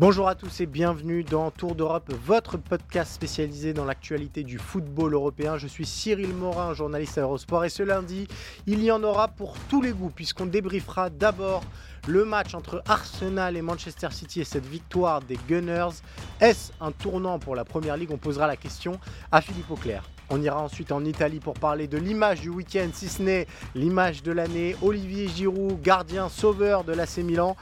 [0.00, 5.12] Bonjour à tous et bienvenue dans Tour d'Europe, votre podcast spécialisé dans l'actualité du football
[5.12, 5.58] européen.
[5.58, 8.26] Je suis Cyril Morin, journaliste à Eurosport et ce lundi,
[8.66, 11.62] il y en aura pour tous les goûts puisqu'on débriefera d'abord
[12.08, 16.00] le match entre Arsenal et Manchester City et cette victoire des Gunners.
[16.40, 18.10] Est-ce un tournant pour la Première Ligue?
[18.10, 18.98] On posera la question
[19.30, 20.04] à Philippe Auclair.
[20.32, 24.22] On ira ensuite en Italie pour parler de l'image du week-end, si ce n'est l'image
[24.22, 24.76] de l'année.
[24.80, 27.56] Olivier Giroud, gardien sauveur de l'AC Milan.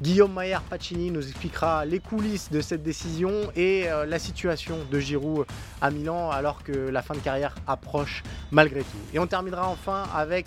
[0.00, 4.98] Guillaume Mayer Pacini nous expliquera les coulisses de cette décision et euh, la situation de
[4.98, 5.46] Giroud
[5.82, 8.98] à Milan alors que la fin de carrière approche malgré tout.
[9.12, 10.46] Et on terminera enfin avec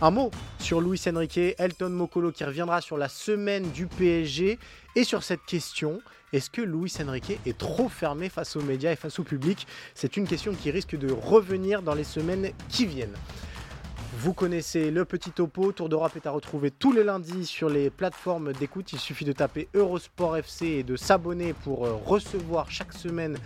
[0.00, 4.58] un mot sur Luis Enrique, Elton Mokolo qui reviendra sur la semaine du PSG
[4.94, 6.00] et sur cette question.
[6.32, 9.66] Est-ce que Luis Enrique est trop fermé face aux médias et face au public?
[9.94, 13.16] C'est une question qui risque de revenir dans les semaines qui viennent.
[14.18, 15.72] Vous connaissez le petit topo.
[15.72, 18.92] Tour d'Europe est à retrouver tous les lundis sur les plateformes d'écoute.
[18.92, 23.36] Il suffit de taper Eurosport FC et de s'abonner pour euh, recevoir chaque semaine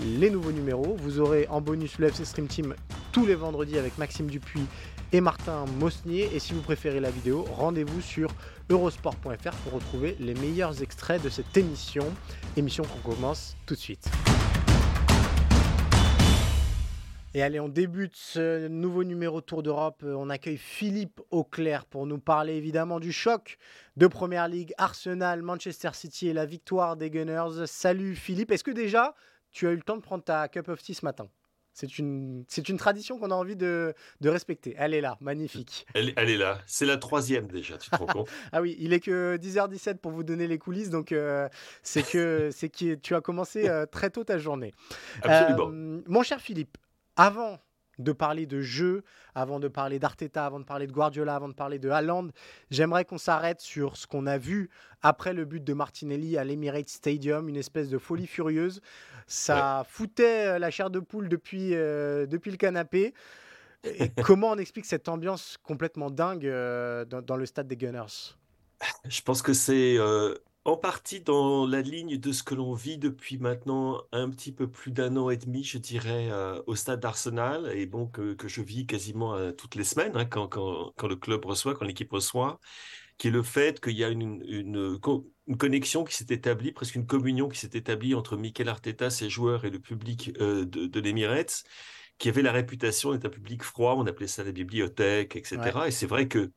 [0.00, 0.96] les nouveaux numéros.
[1.00, 2.74] Vous aurez en bonus le FC Stream Team
[3.12, 4.66] tous les vendredis avec Maxime Dupuis
[5.12, 6.28] et Martin Mosnier.
[6.34, 8.30] Et si vous préférez la vidéo, rendez-vous sur
[8.70, 12.04] eurosport.fr pour retrouver les meilleurs extraits de cette émission.
[12.56, 14.10] Émission qu'on commence tout de suite.
[17.34, 20.02] Et allez, on débute ce nouveau numéro Tour d'Europe.
[20.02, 23.58] On accueille Philippe Auclair pour nous parler évidemment du choc
[23.96, 27.66] de Première Ligue, Arsenal, Manchester City et la victoire des Gunners.
[27.66, 29.14] Salut Philippe, est-ce que déjà
[29.50, 31.28] tu as eu le temps de prendre ta cup of tea ce matin?
[31.78, 34.74] C'est une, c'est une tradition qu'on a envie de, de respecter.
[34.76, 35.86] Elle est là, magnifique.
[35.94, 36.58] Elle, elle est là.
[36.66, 40.10] C'est la troisième déjà, tu te rends compte Ah oui, il est que 10h17 pour
[40.10, 41.48] vous donner les coulisses, donc euh,
[41.84, 44.74] c'est que, c'est que tu as commencé euh, très tôt ta journée.
[45.22, 45.70] Absolument.
[45.72, 46.78] Euh, mon cher Philippe,
[47.14, 47.60] avant
[47.98, 49.02] de parler de jeu,
[49.34, 52.28] avant de parler d'Arteta, avant de parler de Guardiola, avant de parler de Haaland,
[52.70, 54.70] j'aimerais qu'on s'arrête sur ce qu'on a vu
[55.02, 58.80] après le but de Martinelli à l'Emirates Stadium, une espèce de folie furieuse.
[59.26, 63.14] Ça foutait euh, la chair de poule depuis, euh, depuis le canapé.
[63.84, 68.34] Et comment on explique cette ambiance complètement dingue euh, dans, dans le stade des Gunners?
[69.08, 70.34] Je pense que c'est euh,
[70.68, 74.70] en partie dans la ligne de ce que l'on vit depuis maintenant un petit peu
[74.70, 78.48] plus d'un an et demi, je dirais, euh, au stade d'Arsenal, et bon, que, que
[78.48, 81.86] je vis quasiment euh, toutes les semaines, hein, quand, quand, quand le club reçoit, quand
[81.86, 82.60] l'équipe reçoit,
[83.18, 86.72] qui est le fait qu'il y a une, une, co- une connexion qui s'est établie,
[86.72, 90.64] presque une communion qui s'est établie entre Mikel Arteta, ses joueurs et le public euh,
[90.66, 91.64] de, de l'Emirates,
[92.18, 95.88] qui avait la réputation d'être un public froid, on appelait ça la bibliothèque, etc.
[95.88, 96.50] Et c'est vrai que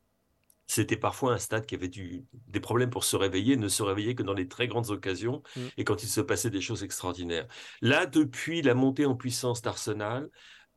[0.73, 4.15] c'était parfois un stade qui avait du- des problèmes pour se réveiller, ne se réveillait
[4.15, 5.67] que dans les très grandes occasions Mm.
[5.77, 7.47] et quand il se passait des choses extraordinaires.
[7.81, 10.29] Là, depuis la montée en puissance d'Arsenal,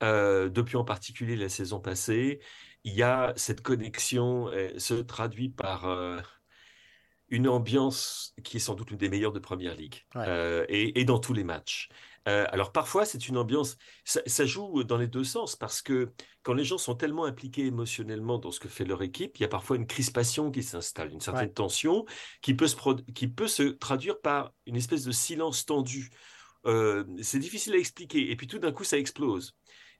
[0.02, 2.40] euh, depuis en particulier la saison passée,
[2.82, 6.18] il y a cette connexion euh, se traduit par euh,
[7.28, 10.24] une ambiance qui est sans doute une des meilleures de Première Ligue Ouais.
[10.26, 11.88] euh, et, et dans tous les matchs.
[12.28, 16.12] Euh, alors parfois, c'est une ambiance, ça, ça joue dans les deux sens parce que
[16.42, 19.44] quand les gens sont tellement impliqués émotionnellement dans ce que fait leur équipe, il y
[19.44, 21.52] a parfois une crispation qui s'installe, une certaine Ouais.
[21.52, 22.04] tension
[22.42, 22.76] qui peut se,
[23.12, 26.10] qui peut se traduire par une espèce de silence tendu.
[26.66, 28.30] Euh, c'est difficile à expliquer.
[28.30, 29.52] Et puis tout d'un coup, ça explose.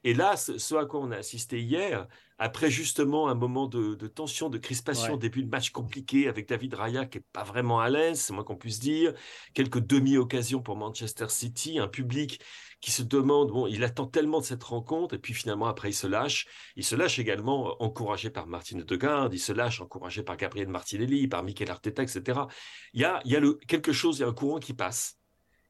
[0.05, 2.07] Et là, ce, ce à quoi on a assisté hier,
[2.37, 5.19] après justement un moment de, de tension, de crispation, Ouais.
[5.19, 8.43] début de match compliqué avec David Raya qui est pas vraiment à l'aise, c'est moins
[8.43, 9.13] qu'on puisse dire,
[9.53, 12.39] quelques demi-occasions pour Manchester City, un public
[12.81, 15.93] qui se demande, bon, il attend tellement de cette rencontre, et puis finalement après il
[15.93, 16.47] se lâche.
[16.75, 20.67] Il se lâche également euh, encouragé par Martin Odegaard, il se lâche encouragé par Gabriel
[20.67, 22.47] Martinelli, par Mikel Arteta, etc.
[22.93, 24.73] Il y a, il y a le, quelque chose, il y a un courant qui
[24.73, 25.17] passe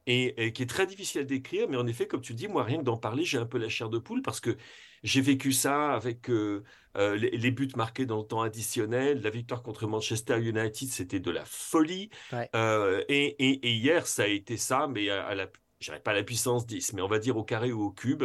[0.05, 2.63] et, et qui est très difficile à décrire, mais en effet, comme tu dis, moi,
[2.63, 4.55] rien que d'en parler, j'ai un peu la chair de poule parce que
[5.03, 6.63] j'ai vécu ça avec euh,
[6.97, 9.21] euh, les, les buts marqués dans le temps additionnel.
[9.21, 12.09] La victoire contre Manchester United, c'était de la folie.
[12.31, 12.51] Ouais.
[12.55, 16.13] Euh, et, et- et hier, ça a été ça, mais à, à la, pas à
[16.13, 18.23] la puissance 10, mais on va dire au carré ou au cube,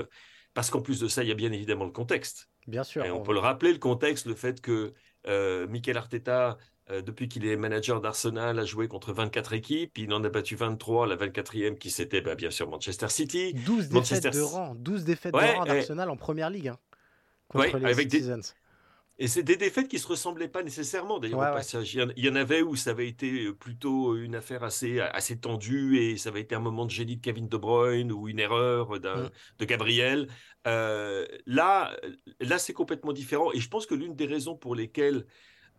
[0.54, 2.50] parce qu'en plus de ça, il y a bien évidemment le contexte.
[2.66, 3.04] Bien sûr.
[3.04, 4.94] Et on on- peut le rappeler, le contexte, le fait que
[5.26, 6.58] euh, Mikel Arteta
[6.90, 9.96] euh, depuis qu'il est manager d'Arsenal, a joué contre 24 équipes.
[9.98, 13.54] Il en a battu 23, la 24e qui c'était bah, bien sûr Manchester City.
[13.54, 16.78] 12 défaites de rang, 12 défaites de rang d'Arsenal en première ligue hein,
[17.48, 18.54] contre les avec Citizens.
[19.22, 21.94] Et c'est des défaites qui ne se ressemblaient pas nécessairement, d'ailleurs, au passage.
[21.94, 25.98] Il y, en, avait où ça avait été euh, plutôt une affaire assez, assez tendue
[25.98, 28.92] et ça avait été un moment de génie de Kevin De Bruyne ou une erreur
[28.92, 29.30] mm.
[29.58, 30.26] de Gabriel.
[30.66, 31.94] Euh, là,
[32.40, 33.52] là c'est complètement différent.
[33.52, 35.26] Et je pense que l'une des raisons pour lesquelles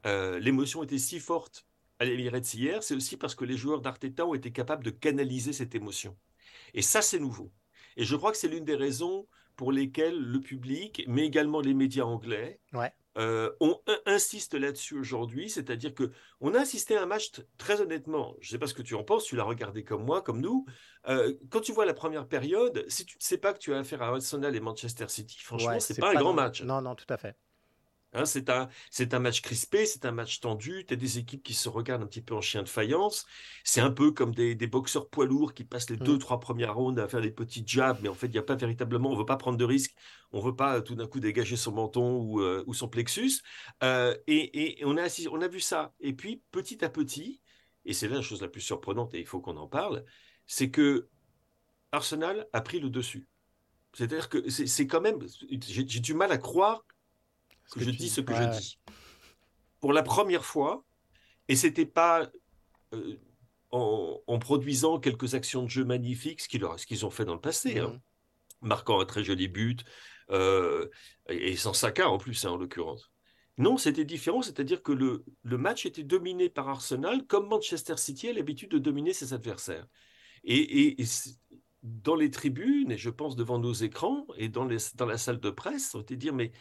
[0.05, 1.65] euh, l'émotion était si forte
[1.99, 5.53] à l'Emirates hier, c'est aussi parce que les joueurs d'Arteta ont été capables de canaliser
[5.53, 6.17] cette émotion.
[6.73, 7.51] Et ça, c'est nouveau.
[7.97, 11.73] Et je crois que c'est l'une des raisons pour lesquelles le public, mais également les
[11.73, 12.91] médias anglais, ouais.
[13.17, 18.35] Euh, on insiste là-dessus aujourd'hui, c'est-à-dire que on a assisté à un match très honnêtement.
[18.39, 20.39] Je ne sais pas ce que tu en penses, tu l'as regardé comme moi, comme
[20.39, 20.65] nous.
[21.09, 23.79] Euh, quand tu vois la première période, si tu ne sais pas que tu as
[23.79, 26.61] affaire à Arsenal et Manchester City, franchement, ce c'est pas, un grand match.
[26.61, 27.35] Non, non, tout à fait.
[28.13, 28.67] Hein, c'est un,
[29.11, 30.83] un match crispé, c'est un match tendu.
[30.85, 33.25] Tu as des équipes qui se regardent un petit peu en chien de faïence.
[33.63, 36.19] C'est un peu comme des, boxeurs poids lourds qui passent les deux, mmh.
[36.19, 38.55] trois premières rondes à faire des petits jabs, mais en fait, il n'y a pas
[38.55, 39.95] véritablement, on ne veut pas prendre de risques,
[40.33, 43.41] on ne veut pas tout d'un coup dégager son menton ou, euh, son plexus.
[43.83, 45.93] Euh, et, on, a on a vu ça.
[46.01, 47.41] Et puis, petit à petit,
[47.85, 50.03] et c'est là la chose la plus surprenante, et il faut qu'on en parle,
[50.47, 51.07] c'est que
[51.93, 53.27] Arsenal a pris le dessus.
[53.93, 55.19] C'est-à-dire que c'est quand même,
[55.49, 56.85] j'ai du mal à croire
[57.75, 58.79] je dis ce que je dis.
[59.79, 60.85] Pour la première fois,
[61.47, 62.29] et c'était pas
[62.93, 63.17] euh,
[63.71, 66.47] en, produisant quelques actions de jeu magnifiques, ce
[66.85, 67.99] qu'ils ont fait dans le passé, hein.
[68.61, 68.67] mmh.
[68.67, 69.83] marquant un très joli but,
[70.29, 70.87] euh,
[71.29, 73.11] et sans Saka en plus, hein, en l'occurrence.
[73.57, 78.29] Non, c'était différent, c'est-à-dire que le, le, match était dominé par Arsenal, comme Manchester City
[78.29, 79.87] a l'habitude de dominer ses adversaires.
[80.43, 81.05] Et, et,
[81.83, 85.39] dans les tribunes, et je pense devant nos écrans, et dans, les, dans la salle
[85.39, 86.51] de presse, on était dire, mais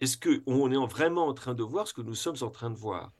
[0.00, 2.76] est-ce qu'on est vraiment en train de voir ce que nous sommes en train de
[2.76, 3.12] voir?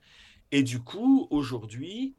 [0.50, 2.14] Et du coup, aujourd'hui,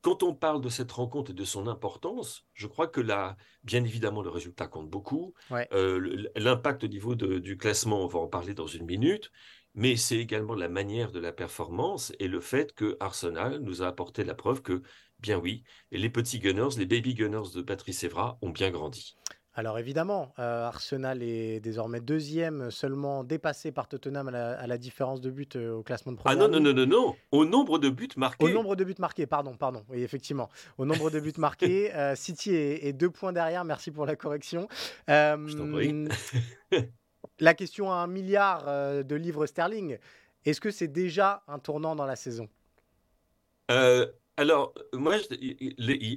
[0.00, 3.84] quand on parle de cette rencontre et de son importance, je crois que là, bien
[3.84, 5.34] évidemment, le résultat compte beaucoup.
[5.72, 9.32] Euh, l'impact au niveau du classement, on va en parler dans une minute,
[9.74, 13.88] mais c'est également la manière de la performance et le fait que Arsenal nous a
[13.88, 14.82] apporté la preuve que,
[15.18, 19.16] bien oui, les petits Gunners, les baby Gunners de Patrice Evra ont bien grandi.
[19.58, 25.30] Alors évidemment, euh, Arsenal est désormais deuxième, seulement dépassé par Tottenham à la, différence de
[25.30, 26.40] buts euh, au classement de première.
[26.40, 28.44] Ah non, non, non, non, non, au nombre de buts marqués.
[28.44, 30.48] Au nombre de buts marqués, pardon, pardon, oui, effectivement.
[30.78, 34.68] Au nombre de buts marqués, euh, City est, deux points derrière, merci pour la correction.
[35.08, 36.86] Je t'en prie.
[37.40, 39.98] la question à un milliard de livres sterling,
[40.44, 42.48] est-ce que c'est déjà un tournant dans la saison?
[44.36, 45.16] Alors, moi,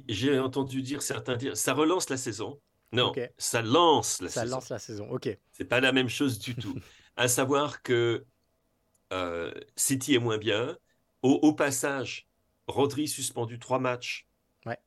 [0.08, 2.60] j'ai entendu dire certains dire, ça relance la saison.
[2.92, 4.46] Non, ça lance la saison.
[4.46, 5.38] Ça lance la saison, ok.
[5.52, 6.78] C'est pas la même chose du tout.
[7.16, 8.24] à savoir que
[9.12, 10.76] euh, City est moins bien.
[11.22, 12.28] Au, passage,
[12.66, 14.26] Rodri suspendu trois matchs,
[14.66, 14.78] ouais.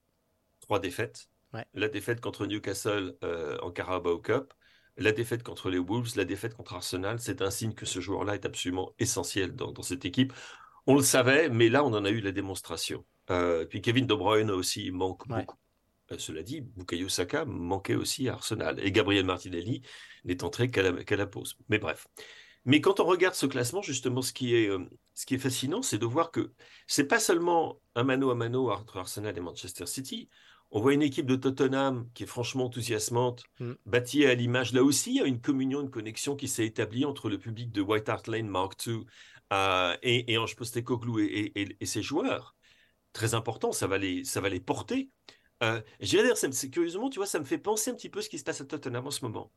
[0.59, 1.29] trois défaites.
[1.73, 4.53] La défaite contre Newcastle euh, en Carabao Cup,
[4.97, 7.19] la défaite contre les Wolves, la défaite contre Arsenal.
[7.19, 10.33] C'est un signe que ce joueur-là est absolument essentiel dans, cette équipe.
[10.85, 13.05] On le savait, mais là, on en a eu la démonstration.
[13.29, 15.57] Euh, puis Kevin De Bruyne aussi manque beaucoup.
[16.11, 19.81] Euh, cela dit, Bukayo Saka manquait aussi à Arsenal et Gabriel Martinelli
[20.23, 21.57] n'est entré qu'à la, pause.
[21.69, 22.07] Mais bref.
[22.65, 25.81] Mais quand on regarde ce classement, justement, ce qui est, euh, ce qui est fascinant,
[25.81, 26.51] c'est de voir que
[26.87, 30.29] c'est pas seulement un mano à mano entre Arsenal et Manchester City.
[30.71, 33.73] On voit une équipe de Tottenham qui est franchement enthousiasmante, mm.
[33.85, 34.73] bâtie à l'image.
[34.73, 37.71] Là aussi, il y a une communion, une connexion qui s'est établie entre le public
[37.71, 39.05] de White Hart Lane Mark II
[39.53, 42.55] euh, et, et Ange Postecoglou et, et, ses joueurs.
[43.13, 45.09] Très important, ça va les, ça va les porter.
[45.63, 48.29] Euh, je dire, c'est, curieusement, tu vois, ça me fait penser un petit peu ce
[48.29, 49.51] qui se passe à Tottenham en ce moment.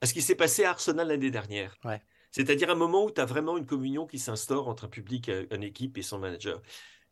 [0.00, 1.76] À ce qui s'est passé à Arsenal l'année dernière.
[2.32, 5.46] C'est-à-dire un moment où tu as vraiment une communion qui s'instaure entre un public, euh,
[5.52, 6.60] une équipe et son manager.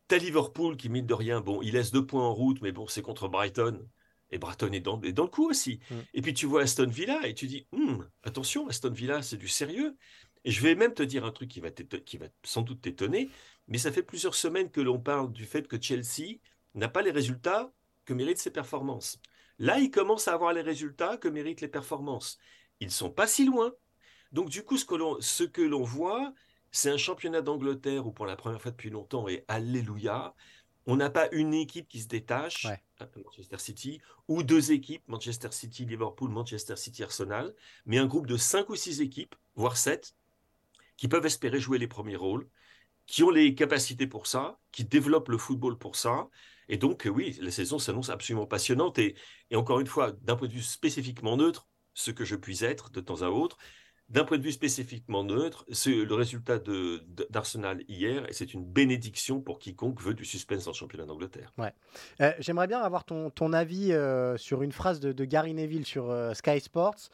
[0.07, 2.71] Tu as Liverpool qui, mine de rien, bon, il laisse deux points en route, mais
[2.71, 3.87] bon, c'est contre Brighton.
[4.29, 5.79] Et Brighton est dans, dans le coup aussi.
[5.89, 5.95] Mm.
[6.13, 9.47] Et puis tu vois Aston Villa et tu dis, hum, attention, Aston Villa, c'est du
[9.47, 9.95] sérieux.
[10.43, 13.29] Et je vais même te dire un truc qui va, qui va sans doute t'étonner,
[13.67, 16.37] mais ça fait plusieurs semaines que l'on parle du fait que Chelsea
[16.75, 17.73] n'a pas les résultats
[18.05, 19.19] que méritent ses performances.
[19.59, 22.37] Là, il commence à avoir les résultats que méritent les performances.
[22.79, 23.73] Ils ne sont pas si loin.
[24.31, 26.33] Donc, du coup, ce que l'on voit,
[26.71, 30.35] c'est un championnat d'Angleterre où, pour la première fois depuis longtemps, et alléluia,
[30.87, 32.67] on n'a pas une équipe qui se détache,
[33.23, 38.37] Manchester City, ou deux équipes, Manchester City, Liverpool, Manchester City, Arsenal, mais un groupe de
[38.37, 40.15] cinq ou six équipes, voire sept,
[40.97, 42.47] qui peuvent espérer jouer les premiers rôles,
[43.07, 46.27] qui ont les capacités pour ça, qui développent le football pour ça,
[46.69, 48.99] et donc, oui, la saison s'annonce absolument passionnante.
[48.99, 49.15] Et,
[49.53, 52.99] encore une fois, d'un point de vue spécifiquement neutre, ce que je puis être de
[52.99, 53.57] temps à autre,
[54.09, 56.59] d'un point de vue spécifiquement neutre, c'est le résultat
[57.29, 61.51] d'Arsenal hier, et c'est une bénédiction pour quiconque veut du suspense en championnat d'Angleterre.
[61.57, 61.73] Ouais.
[62.21, 66.11] Euh, j'aimerais bien avoir ton, ton avis euh, sur une phrase de, Gary Neville sur
[66.11, 67.09] euh, Sky Sports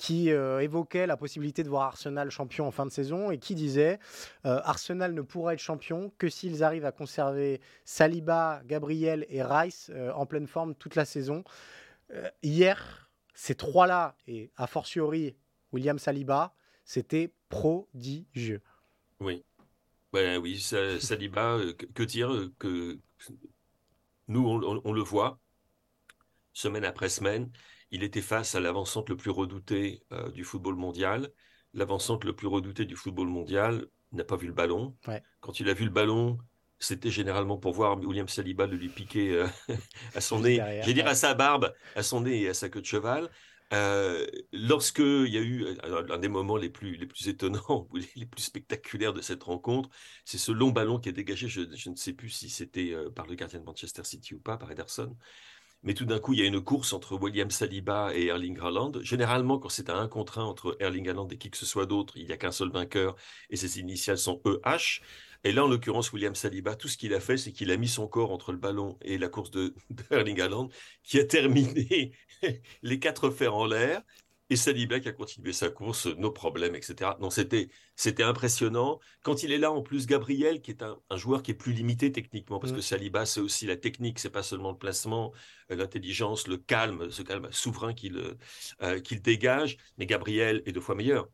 [0.00, 3.98] qui évoquait la possibilité de voir Arsenal champion en fin de saison et qui disait
[4.44, 10.24] Arsenal ne pourra être champion que s'ils arrivent à conserver Saliba, Gabriel et Rice en
[10.24, 11.44] pleine forme toute la saison.
[12.42, 15.36] hier, ces trois-là, et a fortiori
[15.72, 16.54] William Saliba,
[16.84, 18.62] c'était prodigieux.
[19.20, 19.44] Oui.
[20.12, 22.98] Ben oui, Saliba, euh, que, dire euh, que
[24.26, 25.38] nous, on, le voit,
[26.52, 27.50] semaine après semaine,
[27.90, 31.30] il était face à l'avancante le plus redouté euh, du football mondial.
[31.74, 34.96] L'avancante le plus redouté du football mondial n'a pas vu le ballon.
[35.40, 36.38] Quand il a vu le ballon,
[36.78, 39.44] c'était généralement pour voir William Saliba le lui piquer
[40.14, 42.80] à son nez, j'ai dire à sa barbe, à son nez et à sa queue
[42.80, 43.30] de cheval.
[43.72, 47.96] Euh, Lorsqu'il y a eu euh, un des moments les plus, les plus étonnants ou
[48.16, 49.88] les, plus spectaculaires de cette rencontre,
[50.24, 51.48] c'est ce long ballon qui est dégagé.
[51.48, 54.56] Je, ne sais plus si c'était euh, par le gardien de Manchester City ou pas,
[54.56, 55.16] par Ederson.
[55.82, 58.92] Mais tout d'un coup, il y a une course entre William Saliba et Erling Haaland.
[59.00, 62.14] Généralement, quand c'est un contre un entre Erling Haaland et qui que ce soit d'autre,
[62.16, 63.16] il n'y a qu'un seul vainqueur
[63.48, 65.00] et ses initiales sont EH.
[65.42, 67.88] Et là, en l'occurrence, William Saliba, tout ce qu'il a fait, c'est qu'il a mis
[67.88, 69.74] son corps entre le ballon et la course de,
[70.10, 70.68] Haaland,
[71.02, 72.12] qui a terminé
[72.82, 74.02] les quatre fers en l'air.
[74.50, 77.12] Et Saliba qui a continué sa course, nos problèmes, etc.
[77.20, 78.98] Non, c'était, c'était impressionnant.
[79.22, 82.12] Quand il est là, en plus, Gabriel, qui est un, joueur qui est plus limité
[82.12, 82.82] techniquement, parce que mm.
[82.82, 85.32] Saliba, c'est aussi la technique, c'est pas seulement le placement,
[85.70, 88.36] euh, l'intelligence, le calme, ce calme souverain qu'il,
[88.82, 89.76] euh, qu'il dégage.
[89.96, 91.28] Mais Gabriel est deux fois meilleur.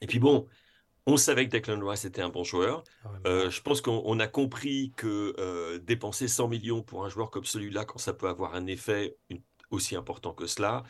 [0.00, 0.46] Et puis bon,
[1.06, 2.82] on savait que Declan Rice était un bon joueur.
[3.04, 7.30] Ah euh, je pense qu'on a compris que euh, dépenser 100 millions pour un joueur
[7.30, 9.16] comme celui-là, quand ça peut avoir un effet
[9.70, 10.82] aussi important que cela,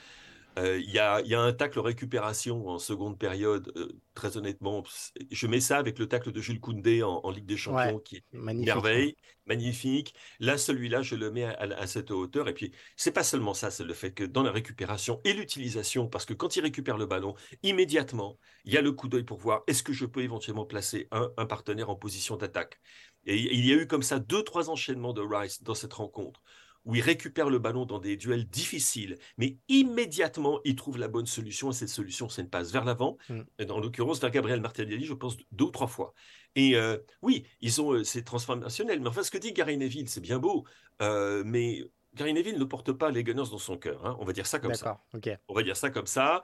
[0.59, 4.85] euh, il y, a, un tacle récupération en seconde période, euh, très honnêtement.
[5.31, 8.25] Je mets ça avec le tacle de Jules Koundé en, Ligue des Champions, qui est
[8.33, 10.15] magnifique, merveille, magnifique.
[10.39, 12.49] Là, celui-là, je le mets à, cette hauteur.
[12.49, 16.07] Et puis, c'est pas seulement ça, c'est le fait que dans la récupération et l'utilisation,
[16.07, 19.39] parce que quand il récupère le ballon, immédiatement, il y a le coup d'œil pour
[19.39, 22.81] voir est-ce que je peux éventuellement placer un, un partenaire en position d'attaque?
[23.27, 26.43] Et il y a eu comme ça deux, trois enchaînements de Rice dans cette rencontre
[26.85, 31.27] où il récupère le ballon dans des duels difficiles, mais immédiatement, il trouve la bonne
[31.27, 33.71] solution, et cette solution, c'est une passe vers l'avant, mm.
[33.71, 36.15] en l'occurrence vers Gabriel Martinelli, je pense deux ou trois fois.
[36.57, 40.09] Et euh, oui, ils ont, euh, c'est transformationnel, mais enfin, ce que dit Gary Neville,
[40.09, 40.65] c'est bien beau,
[41.03, 41.83] euh, mais
[42.15, 44.59] Gary Neville ne porte pas les Gunners dans son cœur, hein, on va dire ça
[44.59, 45.03] comme ça.
[45.49, 46.43] On va dire ça comme ça,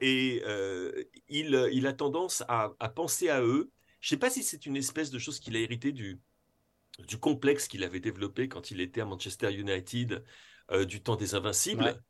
[0.00, 0.42] et
[1.28, 3.70] il, il a tendance à, à penser à eux.
[4.00, 6.20] Je ne sais pas si c'est une espèce de chose qu'il a hérité du,
[6.98, 10.22] du complexe qu'il avait développé quand il était à Manchester United
[10.70, 12.00] euh, du temps des Invincibles.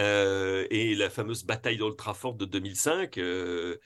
[0.00, 3.76] Euh, et la fameuse bataille d'Old Trafford de 2005, euh,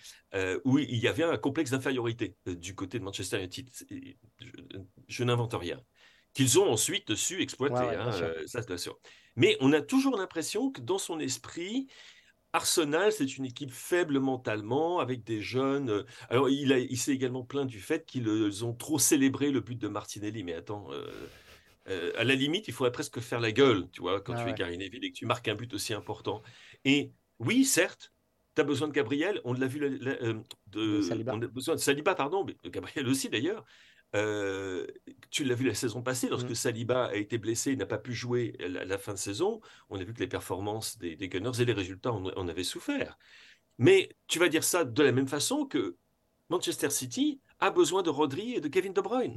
[0.65, 3.69] où il y avait un complexe d'infériorité du côté de Manchester United.
[5.09, 5.81] Je, n'invente rien.
[6.33, 8.13] Qu'ils ont ensuite su exploiter, hein,
[8.47, 8.99] ça c'est sûr.
[9.35, 11.89] Mais on a toujours l'impression que dans son esprit,
[12.57, 15.91] Arsenal, c'est une équipe faible mentalement, avec des jeunes.
[15.91, 19.61] Euh, alors, il, a, il s'est également plaint du fait qu'ils ont trop célébré le
[19.61, 20.43] but de Martinelli.
[20.43, 21.07] Mais attends, euh,
[21.89, 24.49] euh, à la limite, il faudrait presque faire la gueule, tu vois, quand ah tu
[24.49, 26.43] es Gary Neville et que tu marques un but aussi important.
[26.87, 28.15] Et oui, certes,
[28.55, 29.79] tu as besoin de Gabriel, on l'a vu,
[30.69, 31.35] de, Saliba.
[31.35, 33.67] on a besoin de Saliba, pardon, mais Gabriel aussi d'ailleurs.
[34.15, 34.87] Euh,
[35.31, 36.55] tu l'as vu la saison passée, lorsque mmh.
[36.55, 39.61] Saliba a été blessé et n'a pas pu jouer à la, fin de saison,
[39.91, 43.19] on a vu que les performances des, Gunners et les résultats en, avaient souffert.
[43.79, 45.97] Mais tu vas dire ça de la même façon que
[46.49, 49.35] Manchester City a besoin de Rodri et de Kevin De Bruyne.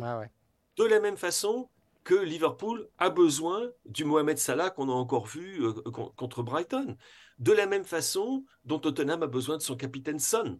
[0.78, 1.70] De la même façon
[2.04, 5.74] que Liverpool a besoin du Mohamed Salah qu'on a encore vu euh,
[6.16, 6.96] contre Brighton.
[7.38, 10.60] De la même façon dont Tottenham a besoin de son capitaine Son.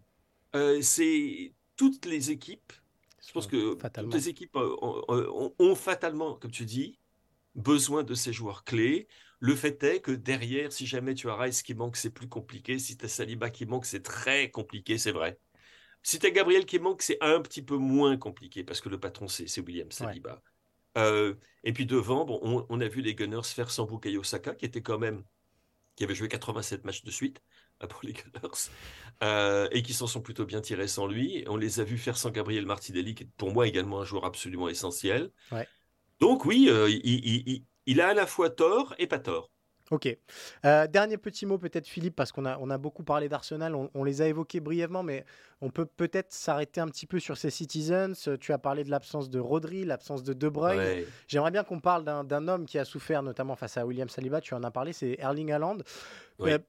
[0.56, 2.74] Euh, c'est toutes les équipes
[3.30, 6.98] je pense que toutes les équipes euh, ont, fatalement, comme tu dis,
[7.54, 9.08] besoin de ces joueurs clés.
[9.40, 12.80] Le fait est que derrière, si jamais tu as Rice qui manque, c'est plus compliqué.
[12.80, 15.38] Si tu as Saliba qui manque, c'est très compliqué, c'est vrai.
[16.02, 19.00] Si tu as Gabriel qui manque, c'est un petit peu moins compliqué parce que le
[19.00, 20.42] patron, c'est William Saliba.
[20.98, 24.66] Euh, et puis devant, bon, on, a vu les Gunners faire sans Bukayo Saka, qui
[24.66, 25.24] était quand même,
[25.96, 27.44] qui avait joué 87 matchs de suite
[27.90, 28.70] pour les Gunners,
[29.24, 31.44] euh, et qui s'en sont plutôt bien tirés sans lui.
[31.48, 34.26] On les a vus faire sans Gabriel Martinelli, qui est pour moi également un joueur
[34.26, 35.32] absolument essentiel.
[36.20, 39.52] Donc oui, euh, il, a à la fois tort et pas tort.
[39.92, 40.16] Ok.
[40.66, 44.04] Euh, dernier petit mot peut-être Philippe, parce qu'on a, on a beaucoup parlé d'Arsenal, on,
[44.04, 45.26] les a évoqués brièvement, mais
[45.62, 48.30] on peut peut-être s'arrêter un petit peu sur ces Citizens.
[48.40, 51.06] Tu as parlé de l'absence de Rodri, l'absence de De Bruyne.
[51.28, 54.54] J'aimerais bien qu'on parle d'un homme qui a souffert notamment face à William Saliba, tu
[54.54, 55.78] en as parlé, c'est Erling Haaland.
[56.42, 56.60] Euh,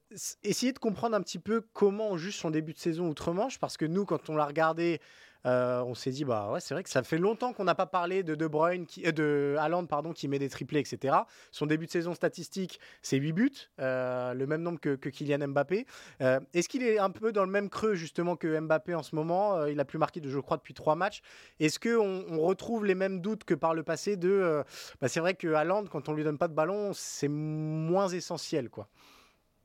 [0.43, 3.77] essayez de comprendre un petit peu comment on juge son début de saison outre-Manche, parce
[3.77, 5.01] que nous, quand on l'a regardé
[5.47, 7.87] euh, on s'est dit, bah ouais, c'est vrai que ça fait longtemps qu'on n'a pas
[7.87, 11.17] parlé de De Bruyne, qui, euh, de Haaland, pardon, qui met des triplés, etc.
[11.51, 15.87] Son début de saison statistique, c'est 8 buts, euh, le même nombre que, Kylian Mbappé.
[16.21, 19.67] Est-ce qu'il est un peu dans le même creux justement que Mbappé en ce moment?
[19.67, 21.23] Il a plus marqué, de, je crois, depuis trois matchs.
[21.59, 24.63] Est-ce qu'on on retrouve les mêmes doutes que par le passé de,
[25.01, 28.69] bah, c'est vrai que Haaland, quand on lui donne pas de ballon, c'est moins essentiel,
[28.69, 28.89] quoi.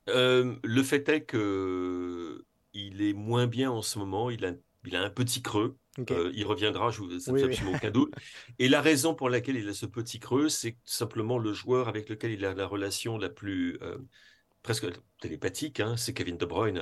[0.08, 4.29] le fait est que il est moins bien en ce moment.
[4.29, 4.51] Il a
[4.86, 5.77] il a un petit creux.
[6.12, 8.13] Euh, il reviendra, je, ça ne fait absolument aucun doute.
[8.60, 12.10] Et la raison pour laquelle il a ce petit creux, c'est simplement le joueur avec
[12.10, 13.98] lequel il a la relation la plus euh,
[14.62, 14.88] presque
[15.22, 16.82] télépathique, hein, c'est Kevin De Bruyne.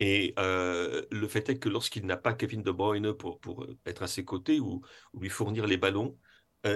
[0.00, 4.02] Et euh, le fait est que lorsqu'il n'a pas Kevin De Bruyne pour, pour être
[4.02, 4.82] à ses côtés ou,
[5.18, 6.18] lui fournir les ballons,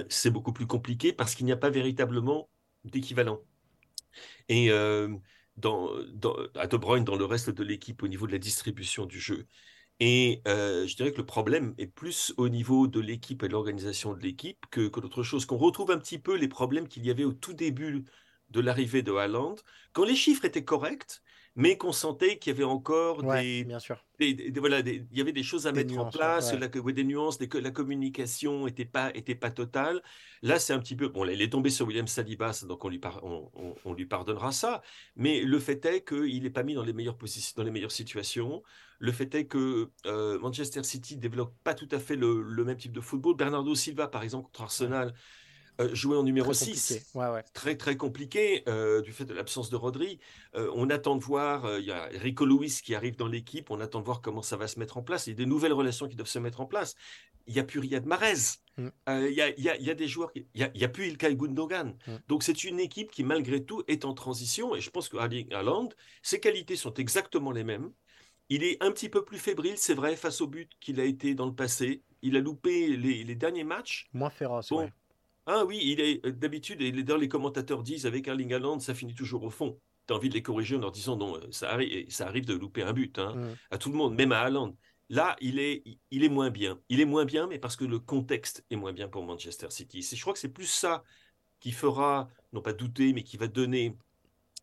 [0.07, 2.47] c'est beaucoup plus compliqué parce qu'il n'y a pas véritablement
[2.83, 3.41] d'équivalent.
[4.47, 4.69] Et
[5.57, 9.05] dans, dans, à De Bruyne, dans le reste de l'équipe, au niveau de la distribution
[9.05, 9.47] du jeu,
[9.99, 13.53] et euh, je dirais que le problème est plus au niveau de l'équipe et de
[13.53, 15.45] l'organisation de l'équipe que, que d'autre chose.
[15.45, 18.05] Qu'on retrouve un petit peu les problèmes qu'il y avait au tout début
[18.49, 19.55] de l'arrivée de Haaland,
[19.93, 21.21] quand les chiffres étaient corrects,
[21.55, 24.03] mais qu'on sentait qu'il y avait encore des, bien sûr.
[24.57, 27.71] voilà, il y avait des choses à mettre en place, la, des nuances, des, la
[27.71, 30.01] communication n'était pas, était pas totale.
[30.41, 33.01] Là, c'est un petit peu, bon, il est tombé sur William Saliba, donc on lui,
[33.23, 33.51] on,
[33.83, 34.81] on, lui pardonnera ça,
[35.15, 37.91] mais le fait est qu'il n'est pas mis dans les meilleures positions, dans les meilleures
[37.91, 38.63] situations.
[38.99, 42.77] Le fait est que euh, Manchester City développe pas tout à fait le, le, même
[42.77, 43.35] type de football.
[43.35, 45.13] Bernardo Silva, par exemple, contre Arsenal,
[45.79, 47.13] euh, jouer en numéro 6.
[47.53, 50.19] Très, très compliqué euh, du fait de l'absence de Rodri.
[50.53, 54.01] On attend de voir, il y a Rico Lewis qui arrive dans l'équipe, on attend
[54.01, 55.27] de voir comment ça va se mettre en place.
[55.27, 56.95] Il y a des nouvelles relations qui doivent se mettre en place.
[57.47, 58.59] Il n'y a plus Riyad Mahrez.
[58.75, 58.89] Mm.
[59.07, 61.95] Il y, a, y, a, des joueurs, il n'y a, plus Ilkay Gundogan.
[62.05, 62.15] Mm.
[62.27, 64.75] Donc c'est une équipe qui, malgré tout, est en transition.
[64.75, 65.89] Et je pense que Haaland,
[66.21, 67.93] ses qualités sont exactement les mêmes.
[68.49, 71.35] Il est un petit peu plus fébrile, c'est vrai, face au but qu'il a été
[71.35, 72.01] dans le passé.
[72.21, 74.09] Il a loupé les, derniers matchs.
[74.13, 74.73] Moins féroce,
[75.51, 79.15] ah oui, il est euh, d'habitude, et les commentateurs disent avec Erling Haaland, ça finit
[79.15, 79.79] toujours au fond.
[80.05, 82.45] Tu as envie de les corriger en leur disant non, euh, ça arrive, ça arrive
[82.45, 83.55] de louper un but hein, mmh.
[83.71, 84.75] à tout le monde, même à Haaland.
[85.09, 85.81] Là, il est,
[86.11, 86.79] il est moins bien.
[86.87, 90.03] Il est moins bien, mais parce que le contexte est moins bien pour Manchester City.
[90.03, 91.03] Je crois que c'est plus ça
[91.59, 93.97] qui fera, non pas douter, mais qui va donner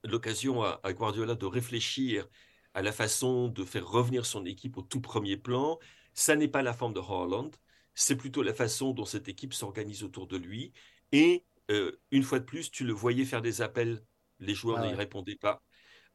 [0.05, 2.29] l'occasion à, à, Guardiola de réfléchir
[2.77, 5.79] à la façon de faire revenir son équipe au tout premier plan.
[6.13, 7.51] Ça n'est pas la forme de Haaland,
[7.95, 10.75] c'est plutôt la façon dont cette équipe s'organise autour de lui.
[11.11, 14.05] Et euh, une fois de plus, tu le voyais faire des appels,
[14.41, 15.63] les joueurs ah n'y répondaient pas.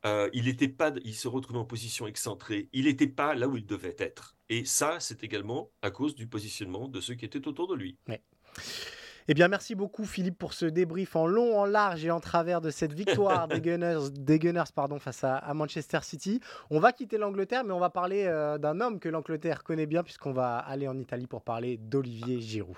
[0.06, 2.69] Euh, il était pas, il se retrouvait en position excentrée.
[2.74, 4.38] Il n'était pas là où il devait être.
[4.47, 7.97] Et ça, c'est également à cause du positionnement de ceux qui étaient autour de lui.
[9.32, 12.60] Eh bien, merci beaucoup Philippe pour ce débrief en long, en large et en travers
[12.60, 16.41] de cette victoire des Gunners, des Gunners pardon, face à, Manchester City.
[16.70, 20.04] On va quitter l'Angleterre, mais on va parler euh, d'un homme que l'Angleterre connaît bien
[20.04, 22.76] puisqu'on va aller en Italie pour parler d'Olivier Giroud.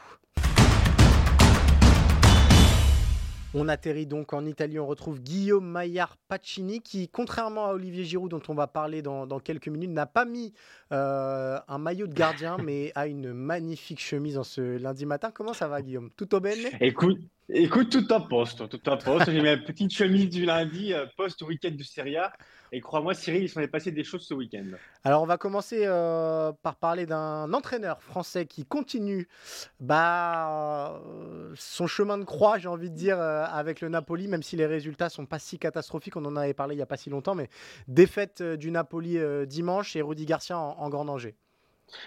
[3.55, 8.31] On atterrit donc en Italie, on retrouve Guillaume Maillard Pacini qui, contrairement à Olivier Giroud
[8.31, 10.53] dont on va parler dans, quelques minutes, n'a pas mis
[10.91, 15.29] euh, un maillot de gardien mais a une magnifique chemise en ce lundi matin.
[15.31, 16.09] Comment ça va Guillaume?
[16.17, 16.67] Tout au bene?
[16.79, 19.31] Écoute, écoute tout en poste, tout en poste.
[19.31, 22.33] J'ai ma petite chemise du lundi euh, post-week-end du Serie A.
[22.75, 24.65] Et crois-moi, Cyril, il s'en est passé des choses ce week-end.
[25.03, 29.27] Alors, on va commencer euh, par parler d'un entraîneur français qui continue
[29.79, 34.41] bah, euh, son chemin de croix, j'ai envie de dire, euh, avec le Napoli, même
[34.41, 36.15] si les résultats sont pas si catastrophiques.
[36.15, 37.47] On en avait parlé il n'y a pas si longtemps, mais
[37.87, 41.35] défaite du Napoli dimanche et Rudy Garcia en, grand danger.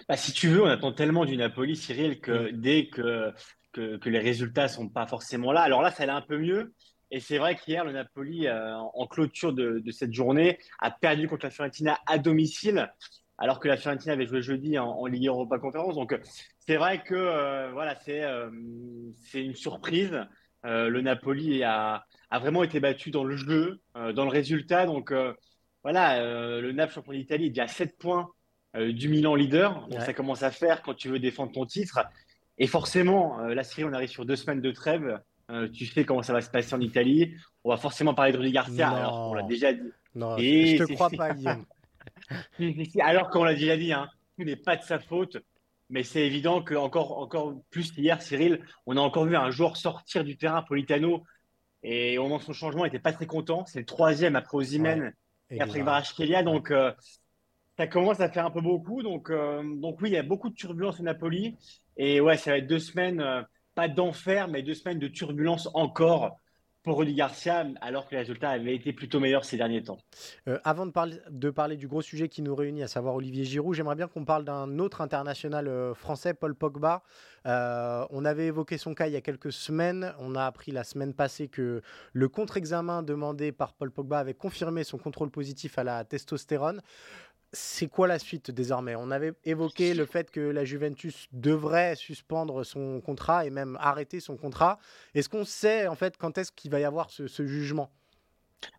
[0.08, 3.32] Bah, si tu veux, on attend tellement du Napoli, Cyril, que dès que,
[3.76, 6.72] que, que les résultats sont pas forcément là, alors là, ça allait un peu mieux.
[7.10, 11.46] Et c'est vrai qu'hier, le Napoli, euh, en clôture de, cette journée, a perdu contre
[11.46, 12.92] la Fiorentina à domicile,
[13.38, 15.94] alors que la Fiorentina avait joué jeudi en, Ligue Europa Conférence.
[15.94, 16.18] Donc,
[16.58, 18.50] c'est vrai que euh, voilà, c'est euh,
[19.30, 20.18] c'est une surprise.
[20.64, 24.86] le Napoli a, a, vraiment été battu dans le jeu, dans le résultat.
[24.86, 25.12] Donc,
[25.84, 26.20] voilà,
[26.60, 28.30] le Naples champion d'Italie est déjà à 7 points
[28.74, 29.86] du Milan leader.
[29.88, 32.00] Donc, ça commence à faire quand tu veux défendre ton titre.
[32.58, 35.20] Et forcément, la série, on arrive sur deux semaines de trêve.
[35.50, 37.34] Euh, tu sais comment ça va se passer en Italie.
[37.62, 38.90] On va forcément parler de Rudy Garcia.
[38.90, 39.92] alors on l'a déjà dit.
[40.14, 41.64] Non, Et je te crois pas, Guillaume.
[43.00, 45.36] alors qu'on l'a déjà dit, hein, tout n'est pas de sa faute.
[45.88, 49.76] Mais c'est évident que encore, encore plus hier, Cyril, on a encore vu un joueur
[49.76, 51.22] sortir du terrain, Politano,
[51.84, 53.64] Et au moment de son changement, il n'était pas très content.
[53.66, 55.12] C'est le troisième après Ozymen
[55.50, 56.42] et après Kvaratskhelia.
[56.42, 56.92] Donc, euh,
[57.76, 59.04] ça commence à faire un peu beaucoup.
[59.04, 61.54] Donc, euh, donc oui, il y a beaucoup de turbulences au Napoli.
[61.96, 63.42] Et ouais, ça va être deux semaines, euh,
[63.74, 66.38] pas d'enfer, mais deux semaines de turbulence encore
[66.82, 69.98] pour Rudy Garcia, alors que les résultats avaient été plutôt meilleurs ces derniers temps.
[70.46, 73.44] Euh, avant de parler, de parler du gros sujet qui nous réunit, à savoir Olivier
[73.44, 77.02] Giroud, j'aimerais bien qu'on parle d'un autre international euh, français, Paul Pogba.
[77.44, 80.12] On avait évoqué son cas il y a quelques semaines.
[80.18, 81.80] On a appris la semaine passée que
[82.12, 86.82] le contre-examen demandé par Paul Pogba avait confirmé son contrôle positif à la testostérone
[87.56, 88.94] c'est quoi la suite désormais?
[88.94, 94.20] On avait évoqué le fait que la Juventus devrait suspendre son contrat et même arrêter
[94.20, 94.78] son contrat.
[95.14, 97.90] Est-ce qu'on sait en fait quand est-ce qu'il va y avoir ce, jugement?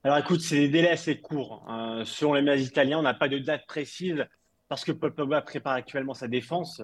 [0.04, 1.66] Alors écoute, c'est des délais assez courts.
[1.68, 2.04] Hein.
[2.06, 4.26] selon les médias italiens, on n'a pas de date précise
[4.70, 6.82] parce que Paul Pogba prépare actuellement sa défense,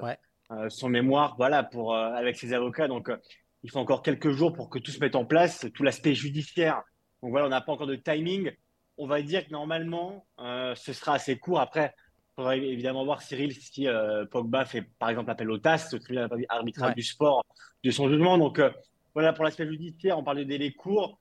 [0.52, 2.88] euh, son mémoire, voilà, pour euh, avec ses avocats.
[2.88, 3.18] Donc euh,
[3.64, 6.82] il faut encore quelques jours pour que tout se mette en place, tout l'aspect judiciaire.
[7.22, 8.52] Donc voilà, on n'a pas encore de timing
[8.98, 11.60] on va dire que normalement, euh, ce sera assez court.
[11.60, 15.96] Après, il faudra évidemment voir Cyril si euh, Pogba fait par exemple appel au TAS,
[16.10, 17.46] le arbitrage du sport,
[17.84, 18.38] de son jugement.
[18.38, 18.72] Donc euh,
[19.14, 21.20] voilà, pour l'aspect judiciaire, on parle de délai court.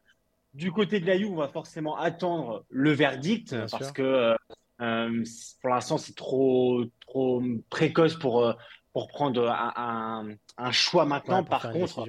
[0.55, 4.37] Du côté de la on va forcément attendre le verdict parce que
[4.77, 8.55] pour l'instant, c'est trop, trop précoce pour,
[8.93, 10.37] pour prendre un,
[10.71, 11.43] choix maintenant.
[11.43, 12.07] par contre,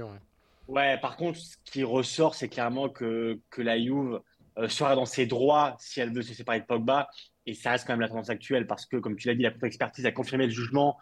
[0.67, 0.97] ouais.
[0.97, 4.19] par contre, ce qui ressort, c'est clairement que, que la Juve
[4.67, 7.09] sera dans ses droits si elle veut se séparer de Pogba.
[7.45, 9.51] Et ça reste quand même la tendance actuelle parce que, comme tu l'as dit, la
[9.51, 10.97] contre-expertise a confirmé le jugement.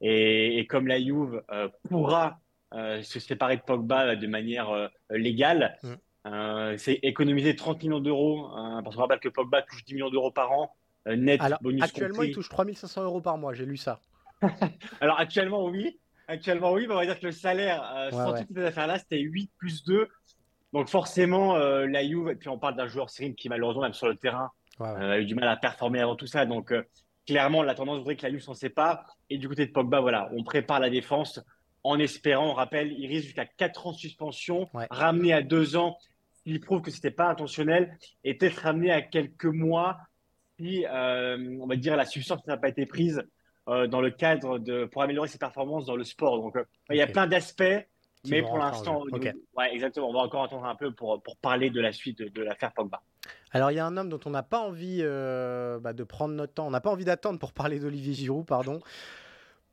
[0.00, 2.40] Et, comme la Juve euh, pourra
[2.74, 6.76] euh, se séparer de Pogba de manière légale, mm.
[6.76, 8.50] c'est économiser 30 millions d'euros.
[8.82, 10.74] parce qu'on rappelle que Pogba touche 10 millions d'euros par an,
[11.06, 14.00] net Alors, Actuellement, il touche 3500 euros par mois, j'ai lu ça.
[15.00, 15.98] Alors, actuellement, oui.
[16.26, 19.84] Actuellement, oui, on va dire que le salaire, sans toutes ces affaires-là, c'était 8 plus
[19.84, 20.08] 2.
[20.74, 23.94] Donc forcément, euh, la Juve, et puis on parle d'un joueur Cyril qui malheureusement même
[23.94, 26.46] sur le terrain euh, a eu du mal à performer avant tout ça.
[26.46, 26.82] Donc euh,
[27.28, 29.06] clairement, la tendance voudrait que la Juve s'en sépare.
[29.30, 31.40] Et du côté de Pogba, voilà, on prépare la défense
[31.84, 35.96] en espérant, on rappelle, il risque jusqu'à 4 ans de suspension, ramené à 2 ans
[36.42, 39.98] s'il prouve que ce n'était pas intentionnel, et peut-être ramené à quelques mois
[40.58, 43.22] si, on va dire, la substance n'a pas été prise
[43.66, 46.40] dans le cadre de, pour améliorer ses performances dans le sport.
[46.40, 46.56] Donc
[46.88, 47.84] il y a plein d'aspects.
[48.28, 50.08] Mais pour l'instant, ouais, exactement.
[50.08, 53.02] On va encore attendre un peu pour, pour parler de la suite de, l'affaire Pogba.
[53.52, 56.34] Alors, il y a un homme dont on n'a pas envie euh, bah, de prendre
[56.34, 58.80] notre temps, on n'a pas envie d'attendre pour parler d'Olivier Giroud, pardon.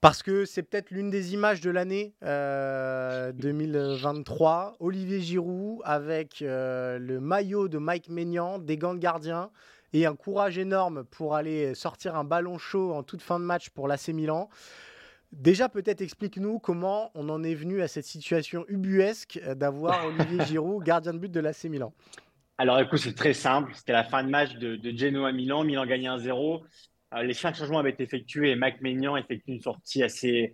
[0.01, 4.77] Parce que c'est peut-être l'une des images de l'année 2023.
[4.81, 9.51] Euh, Olivier Giroud avec euh, le maillot de Mike Maignan, des gants de gardien
[9.93, 13.69] et un courage énorme pour aller sortir un ballon chaud en toute fin de match
[13.69, 14.49] pour l'AC Milan.
[15.32, 20.84] Déjà, peut-être explique-nous comment on en est venu à cette situation ubuesque d'avoir Olivier Giroud,
[20.84, 21.94] gardien de but de l'AC Milan.
[22.58, 23.72] Alors, écoute, c'est très simple.
[23.74, 25.63] C'était la fin de match de, de Genoa Milan.
[25.63, 26.62] Milan gagnait 1-0.
[27.13, 30.54] Euh, les cinq changements avaient été effectués et Mac Maignan effectue une sortie assez,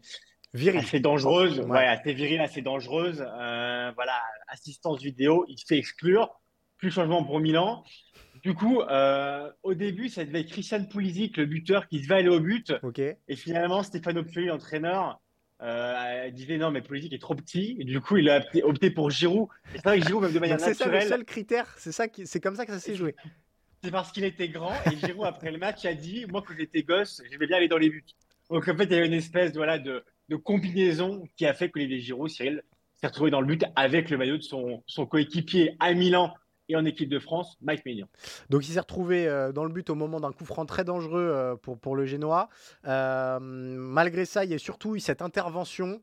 [0.54, 1.86] assez dangereuse, ouais.
[1.86, 3.22] assez virile, assez dangereuse.
[3.22, 6.30] Euh, voilà, assistance vidéo, il se fait exclure.
[6.78, 7.84] Plus de changement pour Milan.
[8.47, 12.29] Du coup, euh, au début, ça devait être Christian Pulisic, le buteur, qui devait aller
[12.29, 12.71] au but.
[13.27, 15.19] Et finalement, Stéphane Pioli, l'entraîneur,
[15.62, 17.75] euh, disait non, mais Pulisic est trop petit.
[17.77, 19.49] Et du coup, il a opté pour Giroud.
[19.73, 20.77] c'est vrai que Giroud, même de manière naturelle.
[20.77, 21.75] C'est ça le seul critère.
[21.77, 23.15] C'est ça, c'est comme ça que ça s'est joué.
[23.83, 24.73] C'est parce qu'il était grand.
[24.89, 27.67] Et Giroud, après le match, a dit moi, quand j'étais gosse, je vais bien aller
[27.67, 28.05] dans les buts.
[28.49, 31.69] Donc en fait, il y avait une espèce voilà, de, de combinaison qui a fait
[31.69, 32.63] que les Giroud, Cyril,
[32.95, 36.33] s'est retrouvé dans le but avec le maillot de son, son coéquipier à Milan
[36.69, 38.08] et en équipe de France, Mike Maignan.
[38.49, 41.30] Donc il s'est retrouvé euh, dans le but au moment d'un coup franc très dangereux
[41.34, 42.49] euh, pour, pour le Génois.
[42.86, 45.99] Euh, malgré ça, il y a surtout eu cette intervention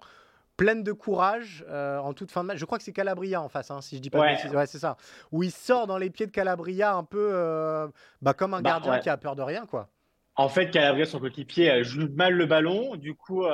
[0.57, 2.59] pleine de courage en toute fin de match.
[2.59, 4.39] Je crois que c'est Calabria en face, hein, si je dis pas ouais.
[4.49, 4.97] de ouais, c'est ça.
[5.33, 7.91] Où il sort dans les pieds de Calabria un peu
[8.23, 9.89] bah, comme un bah, gardien qui a peur de rien, quoi.
[10.37, 12.95] En fait, Calabria, son coéquipier, joue mal le ballon.
[12.95, 13.45] Du coup,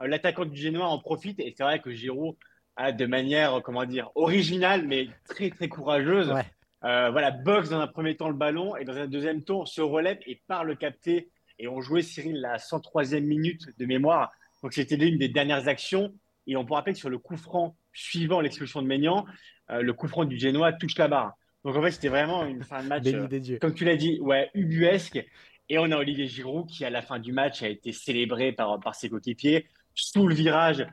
[0.00, 1.40] l'attaquant du Génois en profite.
[1.40, 2.36] Et c'est vrai que Giroud,
[2.78, 6.30] de manière, comment dire, originale, mais très, très courageuse,
[6.84, 9.80] euh, voilà, boxe dans un premier temps le ballon et dans un deuxième tour se
[9.80, 11.30] relève et part le capter.
[11.58, 14.30] Et on jouait Cyril la 103e minute de mémoire.
[14.62, 16.14] Donc c'était l'une des dernières actions.
[16.46, 19.26] Et on peut rappeler que sur le coup franc suivant l'expulsion de Maignan,
[19.70, 21.34] euh, le coup franc du Genoa touche la barre.
[21.64, 24.50] Donc en fait, c'était vraiment une fin de match, euh, comme tu l'as dit, ouais,
[24.54, 25.22] ubuesque.
[25.68, 28.80] Et on a Olivier Giroud qui, à la fin du match, a été célébré par,
[28.80, 30.86] par ses coéquipiers sous le virage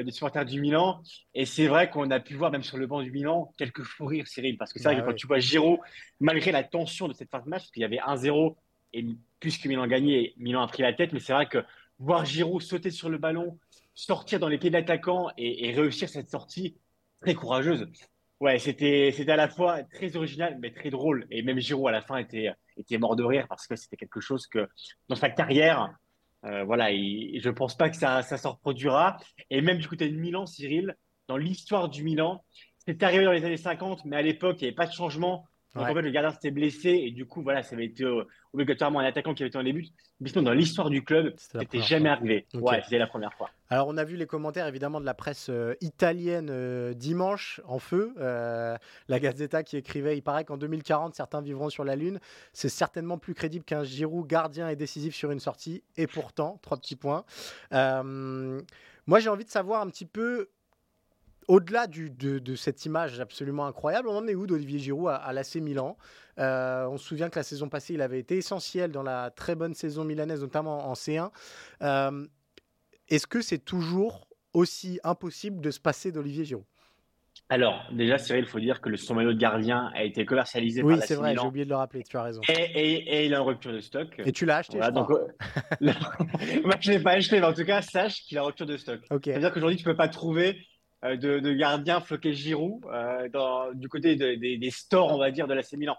[0.00, 1.02] des supporters du Milan.
[1.34, 4.06] Et c'est vrai qu'on a pu voir, même sur le banc du Milan, quelques fous
[4.06, 4.56] rires, Cyril.
[4.56, 5.78] Parce que c'est vrai bah que quand tu vois Giroud,
[6.20, 8.56] malgré la tension de cette fin de match, parce qu'il y avait 1-0,
[8.94, 9.06] et
[9.40, 11.12] puisque Milan gagnait, Milan a pris la tête.
[11.12, 11.58] Mais c'est vrai que
[11.98, 13.58] voir Giroud sauter sur le ballon,
[13.94, 16.76] sortir dans les pieds de l'attaquant et, réussir cette sortie
[17.20, 17.88] très courageuse.
[18.40, 21.26] Ouais, c'était à la fois très original, mais très drôle.
[21.30, 24.20] Et même Giroud, à la fin, était, était mort de rire parce que c'était quelque
[24.20, 24.68] chose que,
[25.08, 25.94] dans sa carrière,
[26.44, 29.16] euh, voilà, je ne pense pas que ça, ça se reproduira.
[29.50, 30.96] Et même du côté de Milan, Cyril,
[31.28, 32.44] dans l'histoire du Milan,
[32.78, 35.46] c'était arrivé dans les années 50, mais à l'époque, il n'y avait pas de changement.
[35.74, 38.24] Donc, en fait, le gardien s'était blessé et du coup, voilà, ça avait été euh,
[38.52, 39.88] obligatoirement un attaquant qui avait été dans les buts.
[40.20, 42.46] Mais sinon, dans l'histoire du club, c'était jamais arrivé.
[42.52, 43.48] Ouais, c'était la première fois.
[43.70, 47.78] Alors, on a vu les commentaires évidemment de la presse euh, italienne euh, dimanche en
[47.78, 48.12] feu.
[48.18, 52.20] la Gazzetta qui écrivait Il paraît qu'en 2040, certains vivront sur la Lune.
[52.52, 55.82] C'est certainement plus crédible qu'un Giroud gardien et décisif sur une sortie.
[55.96, 57.24] Et pourtant, trois petits points.
[57.70, 60.50] moi, j'ai envie de savoir un petit peu
[61.48, 65.96] au-delà de, cette image absolument incroyable, on en est où d'Olivier Giroud à, l'AC Milan?
[66.38, 69.54] Euh, On se souvient que la saison passée, il avait été essentiel dans la très
[69.54, 71.30] bonne saison milanaise, notamment en C1.
[71.82, 72.26] Euh,
[73.08, 76.64] est-ce que c'est toujours aussi impossible de se passer d'Olivier Giroud?
[77.48, 80.82] Alors, déjà, Cyril, il faut dire que le son maillot de gardien a été commercialisé
[80.82, 82.40] oui, par Oui, c'est vrai, j'ai oublié de le rappeler, tu as raison.
[82.48, 84.08] Et, il a une rupture de stock.
[84.24, 85.26] Et tu l'as acheté, je donc, euh,
[86.64, 88.64] Moi, je ne l'ai pas acheté, mais en tout cas, sache qu'il a une rupture
[88.64, 89.00] de stock.
[89.22, 90.64] C'est-à-dire qu'aujourd'hui, tu ne peux pas trouver
[91.02, 95.54] de, de gardien floqué Giroud euh, dans, du côté des stores, on va dire, de
[95.54, 95.96] l'AC Milan.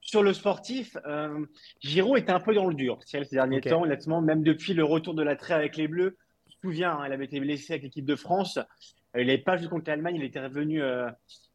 [0.00, 1.44] Sur le sportif, euh,
[1.82, 5.14] Giroud était un peu dans le dur ces derniers temps, honnêtement, même depuis le retour
[5.14, 6.16] de la l'attrait avec les Bleus.
[6.48, 8.58] Je me souviens, hein, il avait été blessé avec l'équipe de France.
[9.14, 10.80] il n'avait pas joué contre l'Allemagne, il était revenu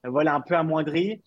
[0.04, 1.24] voilà, un peu amoindri.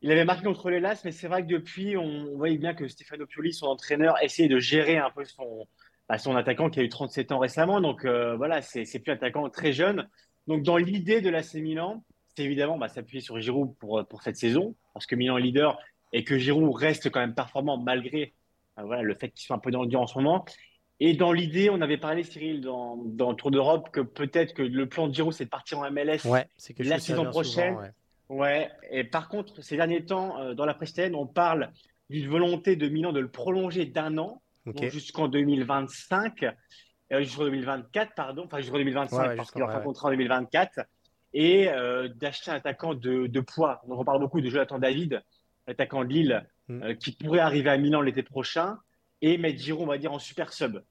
[0.00, 2.88] Il avait marqué contre les Las, mais c'est vrai que depuis, on, voyait bien que
[2.88, 5.66] Stefano Pioli, son entraîneur, essayait de gérer un peu son,
[6.08, 7.80] bah, son attaquant qui a eu 37 ans récemment.
[7.80, 10.08] Donc voilà, c'est plus un attaquant très jeune.
[10.48, 12.02] Donc, dans l'idée de l'AC Milan,
[12.34, 15.78] c'est évidemment bah, s'appuyer sur Giroud pour, pour cette saison, parce que Milan est leader
[16.12, 18.32] et que Giroud reste quand même performant malgré
[18.78, 20.46] euh, voilà, le fait qu'il soit un peu dans le dur en ce moment.
[21.00, 24.62] Et dans l'idée, on avait parlé, Cyril, dans, dans le Tour d'Europe, que peut-être que
[24.62, 26.20] le plan de Giroud, c'est de partir en MLS
[26.78, 27.76] la saison prochaine.
[28.30, 28.70] ouais.
[28.90, 31.70] Et par contre, ces derniers temps, euh, dans la presse on parle
[32.08, 34.40] d'une volonté de Milan de le prolonger d'un an,
[34.80, 36.44] jusqu'en 2025
[37.12, 40.80] euh, jusqu'en 2024, pardon, enfin jusqu'en 2025, parce qu'il aura un contrat en 2024,
[41.34, 43.82] et euh, d'acheter un attaquant de, de, poids.
[43.88, 45.22] On parle beaucoup de Jonathan David,
[45.66, 46.82] attaquant de Lille, mm.
[46.82, 48.78] euh, qui pourrait arriver à Milan l'été prochain,
[49.20, 50.82] et mettre Giroud, on va dire, en super sub.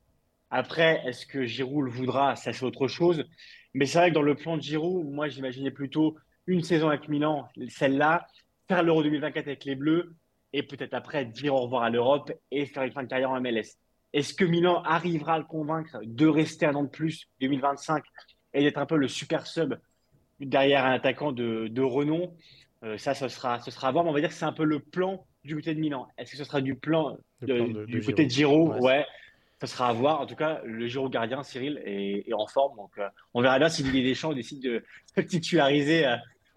[0.49, 3.25] Après, est-ce que Giroud le voudra Ça, c'est autre chose.
[3.73, 7.09] Mais c'est vrai que dans le plan de Giroud, moi, j'imaginais plutôt une saison avec
[7.09, 8.27] Milan, celle-là,
[8.67, 10.15] faire l'Euro 2024 avec les Bleus,
[10.53, 13.41] et peut-être après dire au revoir à l'Europe et faire une fin de carrière en
[13.41, 13.77] MLS.
[14.13, 18.03] Est-ce que Milan arrivera à le convaincre de rester un an de plus, 2025,
[18.53, 19.75] et d'être un peu le super sub
[20.39, 22.33] derrière un attaquant de, renom?
[22.83, 24.03] Euh, Ça, ce sera, ce sera à voir.
[24.03, 26.07] Mais on va dire que c'est un peu le plan du côté de Milan.
[26.17, 29.05] Est-ce que ce sera du plan, du côté de Giro Ouais.
[29.59, 30.21] ça sera à voir.
[30.21, 32.75] En tout cas, le Giro gardien, Cyril, est, en forme.
[32.77, 34.83] Donc, euh, on verra bien si Didier Deschamps décide de
[35.15, 36.15] se titulariser euh,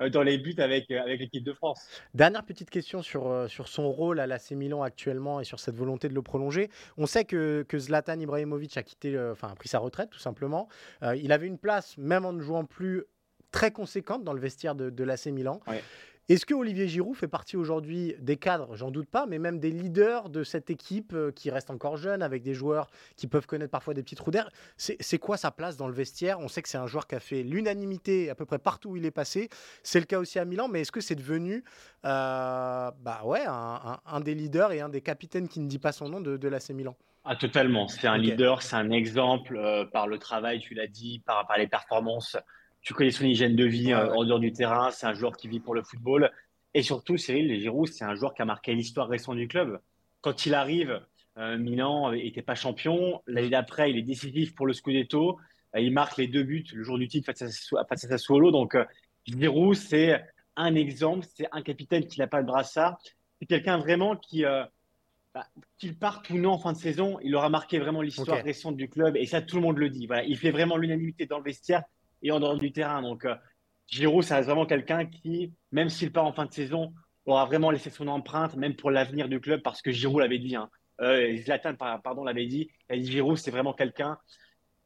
[0.09, 1.87] dans les buts avec, euh, avec l'équipe de France.
[2.15, 5.77] Dernière petite question sur, euh, sur son rôle à l'AC Milan actuellement et sur cette
[5.77, 6.71] volonté de le prolonger.
[6.97, 10.69] On sait que, que Zlatan Ibrahimovic a quitté, enfin, a pris sa retraite tout simplement.
[11.03, 13.05] il avait une place, même en ne jouant plus,
[13.51, 15.61] très conséquente dans le vestiaire de, de l'AC Milan.
[16.31, 19.73] Est-ce que Olivier Giroud fait partie aujourd'hui des cadres, j'en doute pas, mais même des
[19.73, 23.73] leaders de cette équipe euh, qui reste encore jeune, avec des joueurs qui peuvent connaître
[23.73, 26.39] parfois des petits trous d'air C'est quoi sa place dans le vestiaire?
[26.39, 28.97] On sait que c'est un joueur qui a fait l'unanimité à peu près partout où
[28.97, 29.49] il est passé.
[29.83, 31.65] C'est le cas aussi à Milan, mais est-ce que c'est devenu
[32.05, 36.09] euh, bah ouais, un, des leaders et un des capitaines qui ne dit pas son
[36.09, 36.95] nom de, de l'AC Milan?
[37.25, 37.89] Ah, totalement.
[37.89, 41.59] C'est un leader, c'est un exemple euh, par le travail, tu l'as dit, par, par
[41.59, 42.37] les performances
[42.83, 45.49] tu connais son hygiène de vie euh, en dehors du terrain, c'est un joueur qui
[45.49, 46.31] vit pour le football.
[46.73, 49.81] Et surtout, Cyril Giroud, c'est un joueur qui a marqué l'histoire récente du club.
[50.21, 51.01] Quand il arrive,
[51.37, 53.23] euh, Milan n'était pas champion.
[53.27, 55.39] L'année d'après, il est décisif pour le Scudetto.
[55.75, 58.51] Euh, il marque les deux buts le jour du titre face à, face à Sassuolo.
[58.51, 58.77] Donc,
[59.27, 60.23] Giroud, c'est
[60.57, 61.27] un exemple.
[61.35, 62.99] C'est un capitaine qui n'a pas le brassard.
[63.39, 64.45] C'est quelqu'un vraiment qui,
[65.35, 65.47] bah,
[65.79, 68.89] qu'il parte ou non en fin de saison, il aura marqué vraiment l'histoire récente du
[68.89, 69.17] club.
[69.17, 70.07] Et ça, tout le monde le dit.
[70.07, 71.85] Voilà, il fait vraiment l'unanimité dans le vestiaire
[72.23, 73.03] et en dehors du terrain.
[73.03, 73.35] Donc, euh,
[73.87, 76.93] Giroud, ça reste vraiment quelqu'un qui, même s'il part en fin de saison,
[77.27, 80.57] aura vraiment laissé son empreinte, même pour l'avenir du club, parce que Giroud l'avait dit.
[80.57, 80.69] Hein.
[81.01, 82.71] Euh, Zlatan, pardon, l'avait dit.
[82.89, 84.19] Et Giroud, c'est vraiment quelqu'un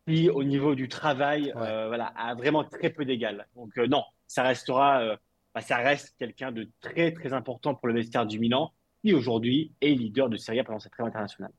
[0.06, 3.46] qui, au niveau du travail, euh, voilà, a vraiment très peu d'égal.
[3.56, 5.16] Donc, non, ça restera,
[5.54, 9.72] bah, ça reste quelqu'un de très, très important pour le vestiaire du Milan, qui aujourd'hui
[9.80, 11.52] est leader de Serie A pendant cette trêve internationale.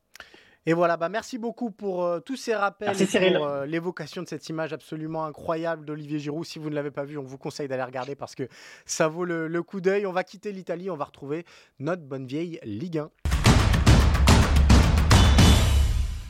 [0.67, 4.27] Et voilà, bah merci beaucoup pour euh, tous ces rappels et pour euh, l'évocation de
[4.27, 6.43] cette image absolument incroyable d'Olivier Giroud.
[6.43, 8.47] Si vous ne l'avez pas vu, on vous conseille d'aller regarder parce que
[8.83, 10.07] ça vaut le, le coup d'œil.
[10.07, 11.45] On va quitter l'Italie, on va retrouver
[11.77, 13.11] notre bonne vieille Ligue 1.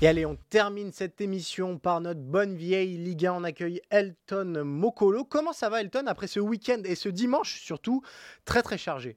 [0.01, 3.35] Et allez, on termine cette émission par notre bonne vieille Ligue 1.
[3.35, 5.23] On accueille Elton Mokolo.
[5.23, 8.01] Comment ça va Elton après ce week-end et ce dimanche surtout?
[8.43, 9.15] Très très chargé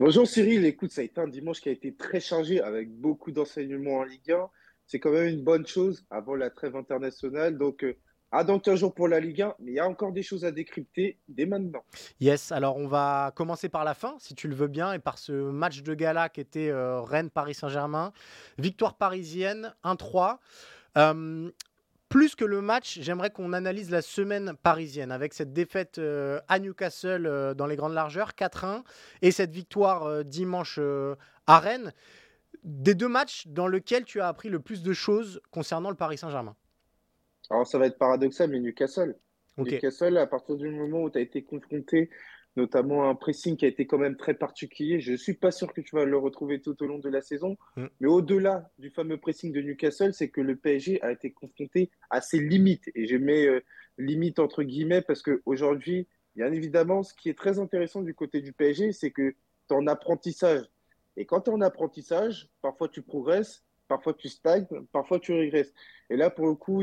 [0.00, 3.32] Bonjour Cyril, écoute, ça a été un dimanche qui a été très chargé avec beaucoup
[3.32, 4.48] d'enseignements en Ligue 1.
[4.86, 7.58] C'est quand même une bonne chose avant la trêve internationale.
[7.58, 7.98] Donc, euh,
[8.32, 10.46] à dans 15 jours pour la Ligue 1, mais il y a encore des choses
[10.46, 11.84] à décrypter dès maintenant.
[12.18, 15.18] Yes, alors on va commencer par la fin, si tu le veux bien, et par
[15.18, 18.14] ce match de gala qui était euh, Rennes-Paris Saint-Germain.
[18.56, 20.38] Victoire parisienne, 1-3.
[20.96, 21.50] Euh,
[22.10, 26.58] plus que le match, j'aimerais qu'on analyse la semaine parisienne avec cette défaite euh, à
[26.58, 28.82] Newcastle dans les grandes largeurs, 4-1,
[29.22, 30.78] et cette victoire dimanche
[31.46, 31.94] à Rennes.
[32.64, 36.18] Des deux matchs dans lesquels tu as appris le plus de choses concernant le Paris
[36.18, 36.56] Saint-Germain.
[37.48, 39.16] Alors, ça va être paradoxal, mais Newcastle.
[39.56, 42.10] Newcastle, à partir du moment où tu as été confronté
[42.56, 45.72] notamment un pressing qui a été quand même très particulier, je ne suis pas sûr
[45.72, 47.56] que tu vas le retrouver tout au long de la saison.
[47.76, 47.86] Mm.
[48.00, 52.20] Mais au-delà du fameux pressing de Newcastle, c'est que le PSG a été confronté à
[52.20, 52.90] ses limites.
[52.94, 53.60] Et je mets euh,
[53.98, 58.52] limites entre guillemets parce qu'aujourd'hui, bien évidemment, ce qui est très intéressant du côté du
[58.52, 59.36] PSG, c'est que tu
[59.70, 60.64] es en apprentissage.
[61.16, 65.72] Et quand tu es en apprentissage, parfois tu progresses, parfois tu stagnes, parfois tu régresses.
[66.08, 66.82] Et là, pour le coup,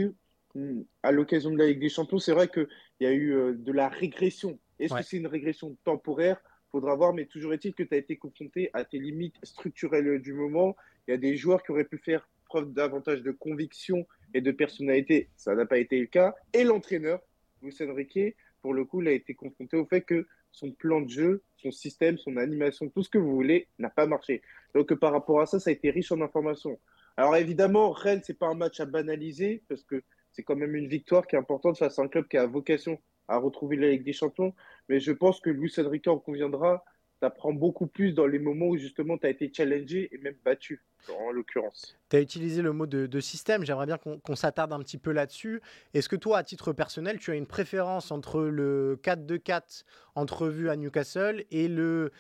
[1.03, 2.67] à l'occasion de la Ligue des Champions, c'est vrai qu'il
[2.99, 4.59] y a eu euh, de la régression.
[4.79, 6.41] Est-ce que c'est une régression temporaire?
[6.71, 10.33] Faudra voir, mais toujours est-il que tu as été confronté à tes limites structurelles du
[10.33, 10.75] moment.
[11.07, 14.51] Il y a des joueurs qui auraient pu faire preuve davantage de conviction et de
[14.51, 15.29] personnalité.
[15.35, 16.35] Ça n'a pas été le cas.
[16.53, 17.21] Et l'entraîneur,
[17.61, 21.09] Luis Enrique, pour le coup, il a été confronté au fait que son plan de
[21.09, 24.41] jeu, son système, son animation, tout ce que vous voulez, n'a pas marché.
[24.73, 26.79] Donc par rapport à ça, ça a été riche en informations.
[27.15, 30.03] Alors évidemment, Rennes, c'est pas un match à banaliser parce que
[30.38, 33.00] c'est quand même une victoire qui est importante face à un club qui a vocation
[33.28, 34.54] à retrouver la Ligue des Champions.
[34.88, 36.86] Mais je pense que Luis Enrique en conviendra,
[37.19, 40.36] ça prend beaucoup plus dans les moments où justement tu as été challengé et même
[40.45, 41.97] battu, en l'occurrence.
[42.12, 45.60] Tu as utilisé le mot de, système, j'aimerais bien qu'on s'attarde un petit peu là-dessus.
[45.95, 50.76] Est-ce que toi, à titre personnel, tu as une préférence entre le 4-2-4 entrevu à
[50.76, 52.12] Newcastle et le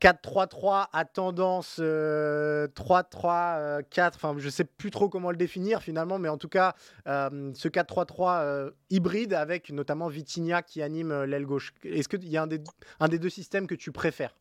[0.00, 6.18] 4-3-3 à tendance 3-3-4, euh, euh, enfin je sais plus trop comment le définir finalement,
[6.18, 6.74] mais en tout cas
[7.06, 11.72] euh, ce 4-3-3 hybride avec notamment Vitinha qui anime l'aile gauche.
[11.84, 12.60] Est-ce qu'il y a un des,
[13.00, 14.36] un des, deux systèmes que tu préfères?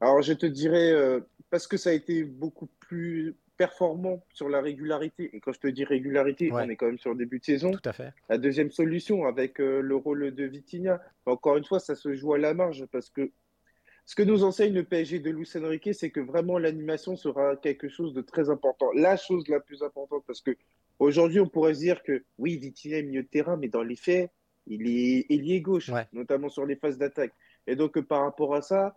[0.00, 0.94] Alors je te dirais,
[1.50, 5.66] parce que ça a été beaucoup plus performant sur la régularité, et quand je te
[5.66, 7.72] dis régularité, on est quand même sur le début de saison.
[7.72, 8.14] Tout à fait.
[8.28, 12.38] La deuxième solution avec le rôle de Vitinha, encore une fois, ça se joue à
[12.38, 13.32] la marge parce que
[14.08, 17.90] ce que nous enseigne le PSG de Luis Enrique, c'est que vraiment l'animation sera quelque
[17.90, 18.90] chose de très important.
[18.94, 20.56] La chose la plus importante, parce que
[20.98, 23.96] aujourd'hui, on pourrait se dire que oui, Vitinha est milieu de terrain, mais dans les
[23.96, 24.30] faits,
[24.66, 27.34] il est ailier gauche, notamment sur les phases d'attaque.
[27.66, 28.96] Et donc, par rapport à ça,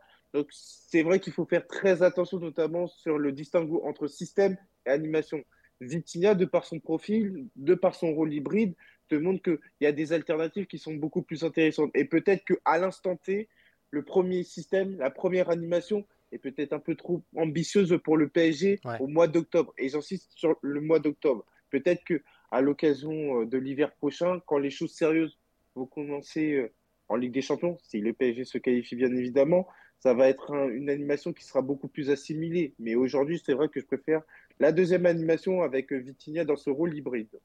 [0.49, 5.43] c'est vrai qu'il faut faire très attention, notamment sur le distinguo entre système et animation.
[5.81, 8.75] Vitinha, de par son profil, de par son rôle hybride,
[9.09, 11.91] te montre qu'il y a des alternatives qui sont beaucoup plus intéressantes.
[11.95, 13.49] Et peut-être qu'à l'instant T,
[13.91, 18.79] le premier système, la première animation est peut-être un peu trop ambitieuse pour le PSG
[18.99, 19.73] au mois d'octobre.
[19.77, 21.45] Et j'insiste sur le mois d'octobre.
[21.69, 25.37] Peut-être que à l'occasion euh, de l'hiver prochain, quand les choses sérieuses
[25.75, 26.71] vont commencer euh,
[27.09, 29.67] en Ligue des Champions, si le PSG se qualifie bien évidemment,
[29.99, 32.73] ça va être une animation qui sera beaucoup plus assimilée.
[32.79, 34.21] Mais aujourd'hui, c'est vrai que je préfère
[34.61, 37.39] la deuxième animation avec Vitinha dans ce rôle hybride.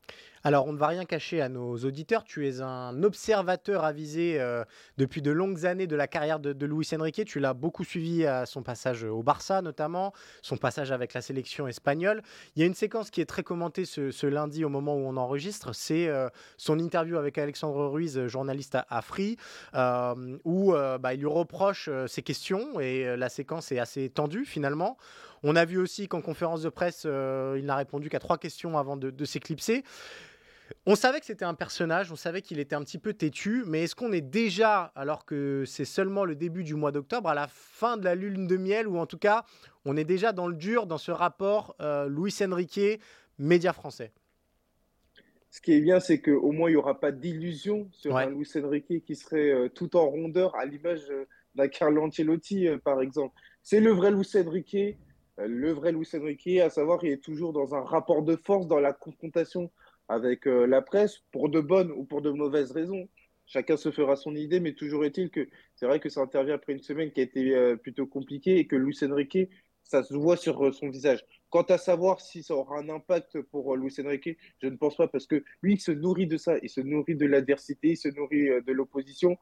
[0.44, 2.22] Alors, on ne va rien cacher à nos auditeurs.
[2.22, 4.64] Tu es un observateur avisé euh,
[4.98, 7.24] depuis de longues années de la carrière de, Luis Enrique.
[7.24, 11.66] Tu l'as beaucoup suivi à son passage au Barça, notamment, son passage avec la sélection
[11.66, 12.22] espagnole.
[12.54, 15.16] Il y a une séquence qui est très commentée ce, lundi au moment où on
[15.16, 15.74] enregistre.
[15.74, 19.38] C'est euh, son interview avec Alexandre Ruiz, journaliste à, Free,
[19.74, 24.98] euh, où bah, il lui reproche ses questions et la séquence est assez tendue finalement.
[25.48, 28.76] On a vu aussi qu'en conférence de presse, euh, il n'a répondu qu'à trois questions
[28.78, 29.84] avant de, s'éclipser.
[30.86, 33.84] On savait que c'était un personnage, on savait qu'il était un petit peu têtu, mais
[33.84, 37.46] est-ce qu'on est déjà, alors que c'est seulement le début du mois d'octobre, à la
[37.46, 39.44] fin de la lune de miel, ou en tout cas,
[39.84, 43.00] on est déjà dans le dur dans ce rapport euh, Luis Enrique,
[43.38, 44.10] média français?
[45.52, 48.50] Ce qui est bien, c'est qu'au moins, il n'y aura pas d'illusion sur un Luis
[48.56, 51.06] Enrique qui serait euh, tout en rondeur, à l'image
[51.54, 53.32] d'un Carlo Ancelotti, par exemple.
[53.62, 54.92] C'est le vrai Luis Enrique, euh,
[55.38, 58.80] le vrai Luis Enrique, à savoir qu'il est toujours dans un rapport de force dans
[58.80, 59.70] la confrontation
[60.08, 63.08] avec euh, la presse, pour de bonnes ou pour de mauvaises raisons.
[63.46, 66.72] Chacun se fera son idée, mais toujours est-il que c'est vrai que ça intervient après
[66.72, 69.50] une semaine qui a été euh, plutôt compliquée et que Luis Enrique,
[69.84, 71.24] ça se voit sur son visage.
[71.48, 75.06] Quant à savoir si ça aura un impact pour Luis Enrique, je ne pense pas
[75.06, 78.08] parce que lui, il se nourrit de ça, il se nourrit de l'adversité, il se
[78.08, 79.36] nourrit de l'opposition.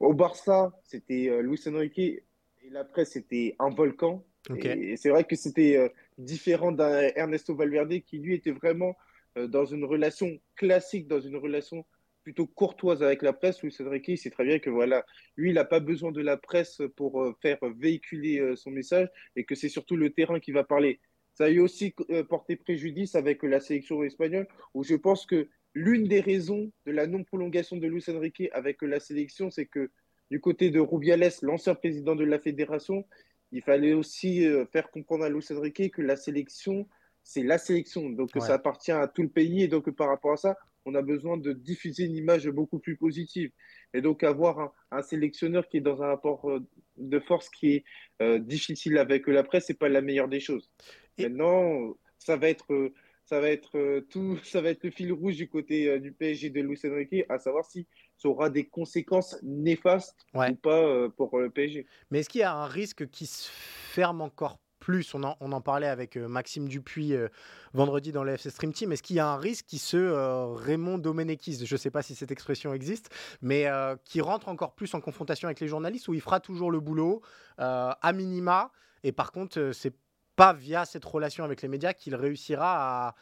[0.00, 2.24] Au Barça, c'était Luis Enrique et
[2.70, 4.24] la presse, c'était un volcan.
[4.56, 8.96] Et c'est vrai que c'était euh, différent d'un Ernesto Valverde qui lui était vraiment
[9.36, 11.84] dans une relation classique, dans une relation
[12.24, 13.62] plutôt courtoise avec la presse.
[13.62, 16.36] Luis Enrique, il sait très bien que voilà, lui, il n'a pas besoin de la
[16.36, 20.98] presse pour faire véhiculer son message et que c'est surtout le terrain qui va parler.
[21.34, 21.94] Ça a eu aussi
[22.28, 27.06] porté préjudice avec la sélection espagnole, où je pense que l'une des raisons de la
[27.06, 29.90] non-prolongation de Luis Enrique avec la sélection, c'est que
[30.30, 33.04] du côté de Rubiales, l'ancien président de la fédération,
[33.52, 36.88] il fallait aussi euh, faire comprendre à Luis Enrique que la sélection,
[37.22, 38.10] c'est la sélection.
[38.10, 39.62] Donc ça appartient à tout le pays.
[39.62, 42.96] Et donc par rapport à ça, on a besoin de diffuser une image beaucoup plus
[42.96, 43.50] positive.
[43.94, 46.60] Et donc avoir un, sélectionneur qui est dans un rapport euh,
[46.96, 47.84] de force qui est
[48.22, 50.70] euh, difficile avec la presse, c'est pas la meilleure des choses.
[51.18, 52.92] Maintenant, ça va être
[53.28, 56.12] ça va être euh, tout, ça va être le fil rouge du côté euh, du
[56.12, 61.08] PSG de Luis Enrique, à savoir si ça aura des conséquences néfastes ou pas euh,
[61.10, 61.86] pour le PSG.
[62.10, 65.14] Mais est-ce qu'il y a un risque qui se ferme encore plus?
[65.14, 67.12] On en, on en parlait avec Maxime Dupuis
[67.74, 68.92] vendredi dans le FC Stream Team.
[68.92, 69.96] Est-ce qu'il y a un risque qui se
[70.54, 73.10] Raymond Domenechis, je ne sais pas si cette expression existe,
[73.42, 73.66] mais
[74.04, 77.22] qui rentre encore plus en confrontation avec les journalistes où il fera toujours le boulot
[77.58, 78.70] à minima?
[79.02, 79.94] Et par contre c'est
[80.38, 83.16] pas via cette relation avec les médias qu'il réussira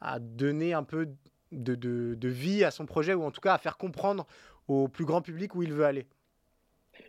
[0.00, 1.10] à, donner un peu
[1.52, 4.26] de, vie à son projet ou en tout cas à faire comprendre
[4.66, 6.06] au plus grand public où il veut aller.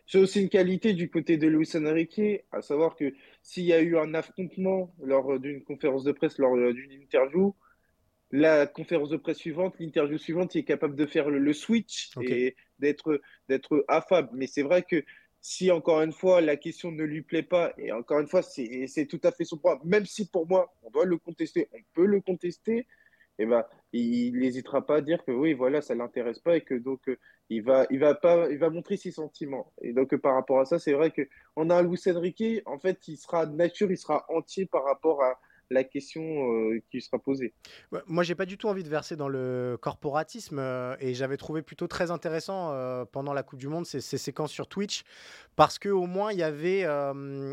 [0.08, 3.80] C'est aussi une qualité du côté de Luis Enrique, à savoir que s'il y a
[3.80, 7.56] eu un affrontement lors d'une conférence de presse, lors d'une interview,
[8.32, 12.58] la conférence de presse suivante, l'interview suivante, il est capable de faire le, switch et
[12.80, 13.22] d'être
[13.88, 14.30] affable.
[14.34, 15.01] Mais c'est vrai que
[15.47, 19.05] si encore une fois la question ne lui plaît pas, et encore une fois c'est
[19.07, 22.07] tout à fait son point, même si pour moi on doit le contester, on peut
[22.07, 22.87] le contester,
[23.37, 26.73] eh ben, il n'hésitera pas à dire que oui voilà ça l'intéresse pas et que
[26.73, 27.19] donc euh,
[27.51, 29.71] il va il va pas il va montrer ses sentiments.
[29.83, 31.21] Et donc par rapport à ça c'est vrai que
[31.55, 35.21] on a un Luis Enrique en fait il sera nature il sera entier par rapport
[35.21, 35.39] à
[35.70, 37.53] la question euh, qui sera posée.
[38.07, 41.61] moi, j'ai pas du tout envie de verser dans le corporatisme euh, et j'avais trouvé
[41.61, 45.03] plutôt très intéressant euh, pendant la Coupe du Monde ces, séquences sur Twitch
[45.55, 46.86] parce que au moins il y avait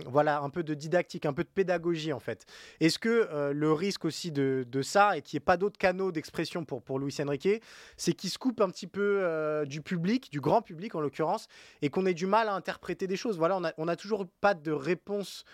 [0.06, 2.46] voilà un peu de didactique, un peu de pédagogie en fait.
[2.80, 6.64] Est-ce que le risque aussi de, ça et qu'il n'y ait pas d'autres canaux d'expression
[6.64, 7.62] pour pour Luis Enrique,
[7.96, 11.48] c'est qu'il se coupe un petit peu du public, du grand public en l'occurrence,
[11.80, 13.38] et qu'on ait du mal à interpréter des choses.
[13.38, 15.44] Voilà, on a, on a toujours pas de réponse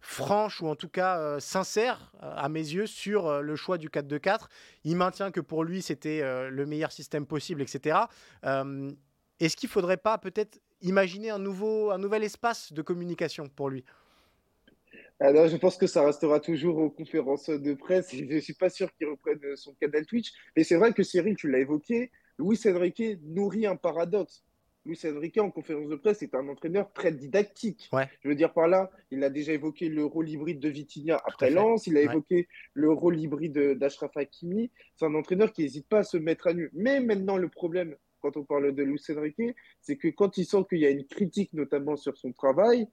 [0.00, 3.78] franche ou en tout cas euh, sincère euh, à mes yeux sur euh, le choix
[3.78, 4.46] du 4-2-4.
[4.84, 7.98] Il maintient que pour lui c'était le meilleur système possible, etc.
[8.42, 13.68] Est-ce qu'il ne faudrait pas peut-être imaginer un, nouveau, un nouvel espace de communication pour
[13.68, 13.84] lui?
[15.20, 18.14] Alors, je pense que ça restera toujours aux conférences de presse.
[18.14, 20.32] Je ne suis pas sûr qu'il reprenne son canal Twitch.
[20.56, 24.44] Mais c'est vrai que Cyril, tu l'as évoqué, Louis Enrique nourrit un paradoxe.
[24.88, 27.90] Luis Enrique, en conférence de presse, est un entraîneur très didactique.
[28.22, 31.50] Je veux dire par là, il a déjà évoqué le rôle hybride de Vitinha après
[31.50, 34.70] Lens, il a évoqué le rôle hybride d'Ashraf Hakimi.
[34.96, 36.70] C'est un entraîneur qui n'hésite pas à se mettre à nu.
[36.72, 40.64] Mais maintenant, le problème, quand on parle de Luis Enrique, c'est que quand il sent
[40.70, 42.88] qu'il y a une critique, notamment sur son travail,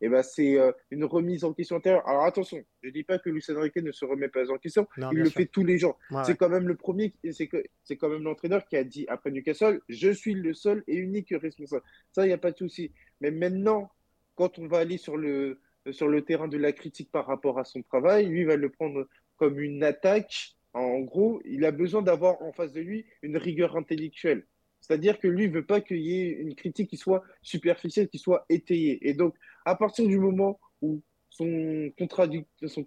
[0.00, 2.06] eh ben, c'est euh, une remise en question intérieure.
[2.08, 4.86] Alors attention, je ne dis pas que Luis Enrique ne se remet pas en question,
[4.96, 5.98] il le fait tous les jours.
[6.24, 10.10] c'est quand même le premier, c'est quand même l'entraîneur qui a dit après Newcastle, je
[10.10, 11.82] suis le seul et unique responsable.
[12.12, 12.92] Ça, il n'y a pas de souci.
[13.20, 13.90] Mais maintenant,
[14.34, 17.64] quand on va aller sur le, sur le terrain de la critique par rapport à
[17.64, 20.56] son travail, lui va le prendre comme une attaque.
[20.72, 24.46] En gros, il a besoin d'avoir en face de lui une rigueur intellectuelle.
[24.80, 28.18] C'est-à-dire que lui ne veut pas qu'il y ait une critique qui soit superficielle, qui
[28.18, 29.08] soit étayée.
[29.08, 31.92] Et donc, à partir du moment où son,
[32.66, 32.84] son,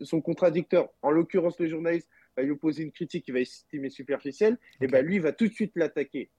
[0.00, 4.58] son contradicteur, en l'occurrence le journaliste, va lui opposer une critique qui va estimer superficielle,
[4.80, 6.30] et ben lui va tout de suite l'attaquer.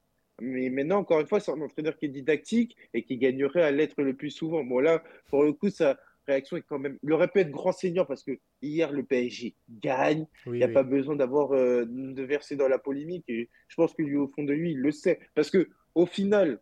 [0.41, 3.71] Mais maintenant, encore une fois, c'est un entraîneur qui est didactique et qui gagnerait à
[3.71, 4.63] l'être le plus souvent.
[4.63, 6.97] Bon, là, pour le coup, sa réaction est quand même.
[7.03, 10.25] Il aurait pu être grand seigneur parce que hier, le PSG gagne.
[10.45, 13.25] il n'y a pas besoin d'avoir euh, de verser dans la polémique.
[13.27, 15.19] Et je pense que lui, au fond de lui, il le sait.
[15.35, 16.61] Parce que au final,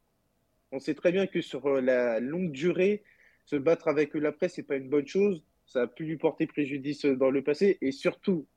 [0.71, 3.03] on sait très bien que sur euh, la longue durée,
[3.45, 5.43] se battre avec la presse, n'est pas une bonne chose.
[5.65, 7.77] Ça a pu lui porter préjudice dans le passé.
[7.81, 8.47] Et surtout,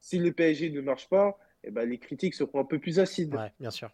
[0.00, 3.34] si le PSG ne marche pas, eh ben, les critiques seront un peu plus acides.
[3.34, 3.90] Ouais, bien sûr.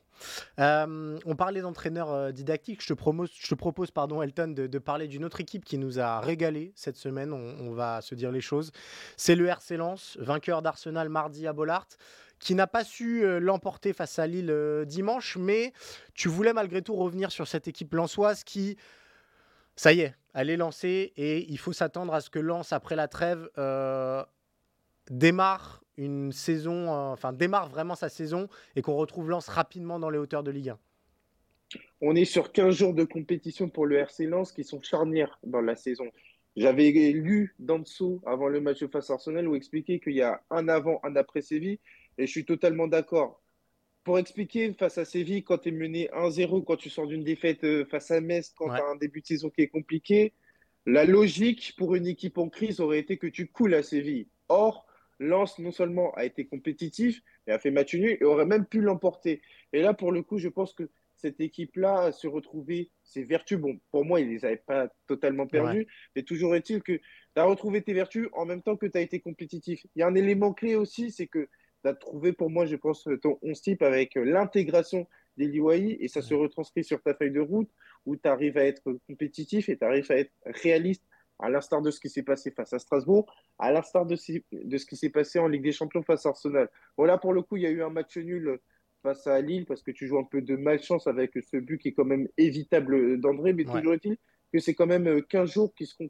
[0.58, 2.82] Euh, on parlait d'entraîneur euh, didactique.
[2.82, 6.96] Je te, propose, pardon, Elton, de, parler d'une autre équipe qui nous a régalé cette
[6.96, 7.32] semaine.
[7.32, 8.72] On, va se dire les choses.
[9.16, 11.86] C'est le RC Lens, vainqueur d'Arsenal mardi à Bollard
[12.38, 15.72] qui n'a pas su euh, l'emporter face à Lille dimanche, mais
[16.12, 18.76] tu voulais malgré tout revenir sur cette équipe lensoise qui,
[19.76, 22.96] ça y est, elle est lancée et il faut s'attendre à ce que Lens, après
[22.96, 23.48] la trêve,
[25.08, 30.18] démarre une saison, enfin démarre vraiment sa saison et qu'on retrouve Lens rapidement dans les
[30.18, 30.78] hauteurs de Ligue 1.
[32.00, 35.60] On est sur 15 jours de compétition pour le RC Lens qui sont charnières dans
[35.60, 36.06] la saison.
[36.56, 40.42] J'avais lu dans dessous avant le match face à Arsenal où expliquait qu'il y a
[40.50, 41.78] un avant, un après Séville.
[42.18, 43.40] Et je suis totalement d'accord.
[44.04, 47.64] Pour expliquer face à Séville, quand tu es mené 1-0, quand tu sors d'une défaite
[47.64, 50.34] euh, face à Metz, quand tu as un début de saison qui est compliqué,
[50.84, 54.26] la logique pour une équipe en crise aurait été que tu coules à Séville.
[54.48, 54.86] Or,
[55.18, 58.80] Lens non seulement a été compétitif, mais a fait match nul et aurait même pu
[58.80, 59.40] l'emporter.
[59.72, 63.58] Et là, pour le coup, je pense que cette équipe-là se retrouver ses vertus.
[63.58, 65.86] Bon, pour moi, il ne les avait pas totalement perdues,
[66.16, 67.02] mais toujours est-il que tu
[67.36, 69.86] as retrouvé tes vertus en même temps que tu as été compétitif.
[69.94, 71.48] Il y a un élément clé aussi, c'est que
[71.84, 75.06] tu as trouvé, pour moi, je pense, ton 11 type avec l'intégration
[75.36, 77.70] des Liwaï et ça se retranscrit sur ta feuille de route
[78.04, 81.04] où tu arrives à être compétitif et tu arrives à être réaliste
[81.42, 83.26] à l'instar de ce qui s'est passé face à Strasbourg,
[83.58, 84.16] à l'instar de,
[84.52, 86.70] de, ce qui s'est passé en Ligue des Champions face à Arsenal.
[86.96, 88.60] Voilà, pour le coup, il y a eu un match nul
[89.02, 91.88] face à Lille parce que tu joues un peu de malchance avec ce but qui
[91.88, 94.16] est quand même évitable d'André, mais toujours est-il
[94.52, 96.08] que c'est quand même 15 jours qui seront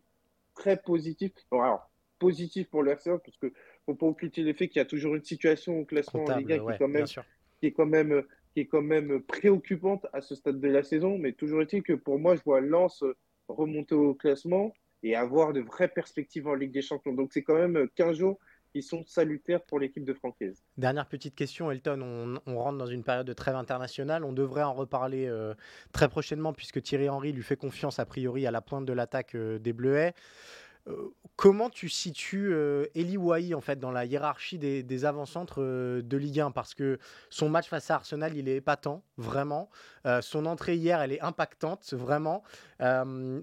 [0.55, 1.33] très positifs.
[1.51, 3.53] alors, positifs pour le RCA, parce que
[3.87, 6.53] faut pas occulter le fait qu'il y a toujours une situation au classement en Ligue
[6.53, 8.23] 1 qui, est quand même, qui, est quand même,
[8.53, 11.95] qui est quand même préoccupante à ce stade de la saison, mais toujours est-il que
[11.95, 13.03] pour moi, je vois Lens
[13.49, 17.13] remonter au classement et avoir de vraies perspectives en Ligue des Champions.
[17.13, 18.39] Donc c'est quand même 15 jours
[18.73, 20.63] qui sont salutaires pour l'équipe de Francaise.
[20.79, 24.73] Dernière petite question, Elton, on, rentre dans une période de trêve internationale, on devrait en
[24.73, 25.55] reparler euh,
[25.93, 29.35] très prochainement puisque Thierry Henry lui fait confiance a priori à la pointe de l'attaque
[29.35, 30.15] euh, des Bleuets.
[30.89, 35.63] Euh, comment tu situes euh, Eli Wahi en fait dans la hiérarchie des, des avant-centres
[35.63, 36.99] euh, de Ligue 1 parce que
[37.31, 39.71] son match face à Arsenal il est épatant vraiment.
[40.21, 42.43] Son entrée hier elle est impactante vraiment.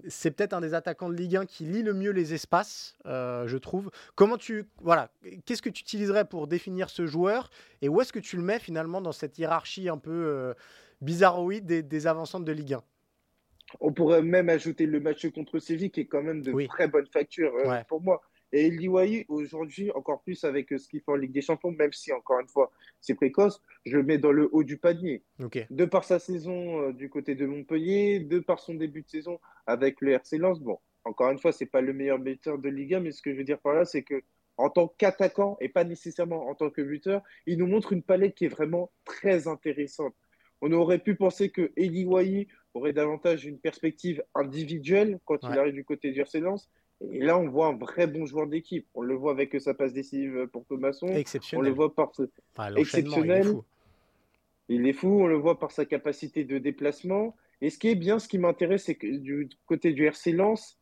[0.08, 3.56] C'est peut-être un des attaquants de Ligue 1 qui lit le mieux les espaces je
[3.56, 3.90] trouve.
[4.14, 5.10] Comment tu voilà
[5.46, 7.48] qu'est-ce que tu utiliserais pour définir ce joueur?
[7.80, 10.54] Et où est-ce que tu le mets finalement dans cette hiérarchie un peu
[11.00, 12.82] bizarroïde des, des avant-centres de Ligue 1
[13.78, 17.06] on pourrait même ajouter le match contre Séville qui est quand même de très bonne
[17.06, 18.20] facture euh, pour moi.
[18.52, 21.92] Et Liwaï, aujourd'hui, encore plus avec euh, ce qu'il fait en Ligue des Champions, même
[21.92, 25.22] si, encore une fois, c'est précoce, je le mets dans le haut du panier.
[25.70, 29.38] De par sa saison euh, du côté de Montpellier, de par son début de saison
[29.66, 32.94] avec le RC Lens, bon, encore une fois, c'est pas le meilleur buteur de Ligue
[32.94, 34.22] 1, mais ce que je veux dire par là, c'est que
[34.56, 38.34] en tant qu'attaquant, et pas nécessairement en tant que buteur, il nous montre une palette
[38.34, 40.14] qui est vraiment très intéressante.
[40.60, 42.04] On aurait pu penser que Eli
[42.74, 46.42] aurait davantage une perspective individuelle quand il arrive du côté du RC
[47.10, 48.86] Et là, on voit un vrai bon joueur d'équipe.
[48.94, 51.08] On le voit avec sa passe décisive pour Thomasson.
[51.08, 51.64] Exceptionnel.
[51.64, 52.22] On le voit par ce...
[52.76, 53.42] exceptionnel.
[53.42, 53.64] Il est, fou.
[54.68, 55.20] il est fou.
[55.22, 57.34] On le voit par sa capacité de déplacement.
[57.60, 60.78] Et ce qui est bien, ce qui m'intéresse, c'est que du côté du RC Lens,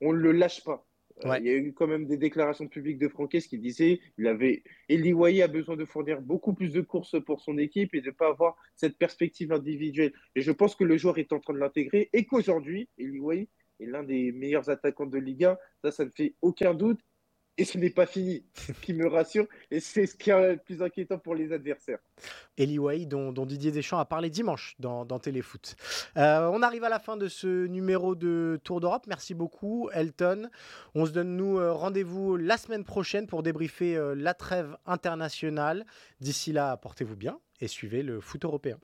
[0.00, 0.87] on ne le lâche pas.
[1.24, 4.26] Euh, il y a eu quand même des déclarations publiques de Franquès qui disaient il
[4.26, 8.06] avait Eli a besoin de fournir beaucoup plus de courses pour son équipe et de
[8.06, 10.12] ne pas avoir cette perspective individuelle.
[10.34, 13.48] Et je pense que le joueur est en train de l'intégrer et qu'aujourd'hui, Eli
[13.80, 15.56] est l'un des meilleurs attaquants de Ligue 1.
[15.82, 17.00] Ça, ça ne fait aucun doute
[17.58, 20.58] et ce n'est pas fini, ce qui me rassure, et c'est ce qui est le
[20.58, 21.98] plus inquiétant pour les adversaires.
[22.56, 25.74] Eli Way, dont, Didier Deschamps a parlé dimanche dans, Téléfoot.
[26.16, 29.06] Euh, on arrive à la fin de ce numéro de Tour d'Europe.
[29.08, 30.48] Merci beaucoup, Elton.
[30.94, 35.84] On se donne, nous, euh, rendez-vous la semaine prochaine pour débriefer euh, la trêve internationale.
[36.20, 38.78] D'ici là, portez-vous bien et suivez le foot européen.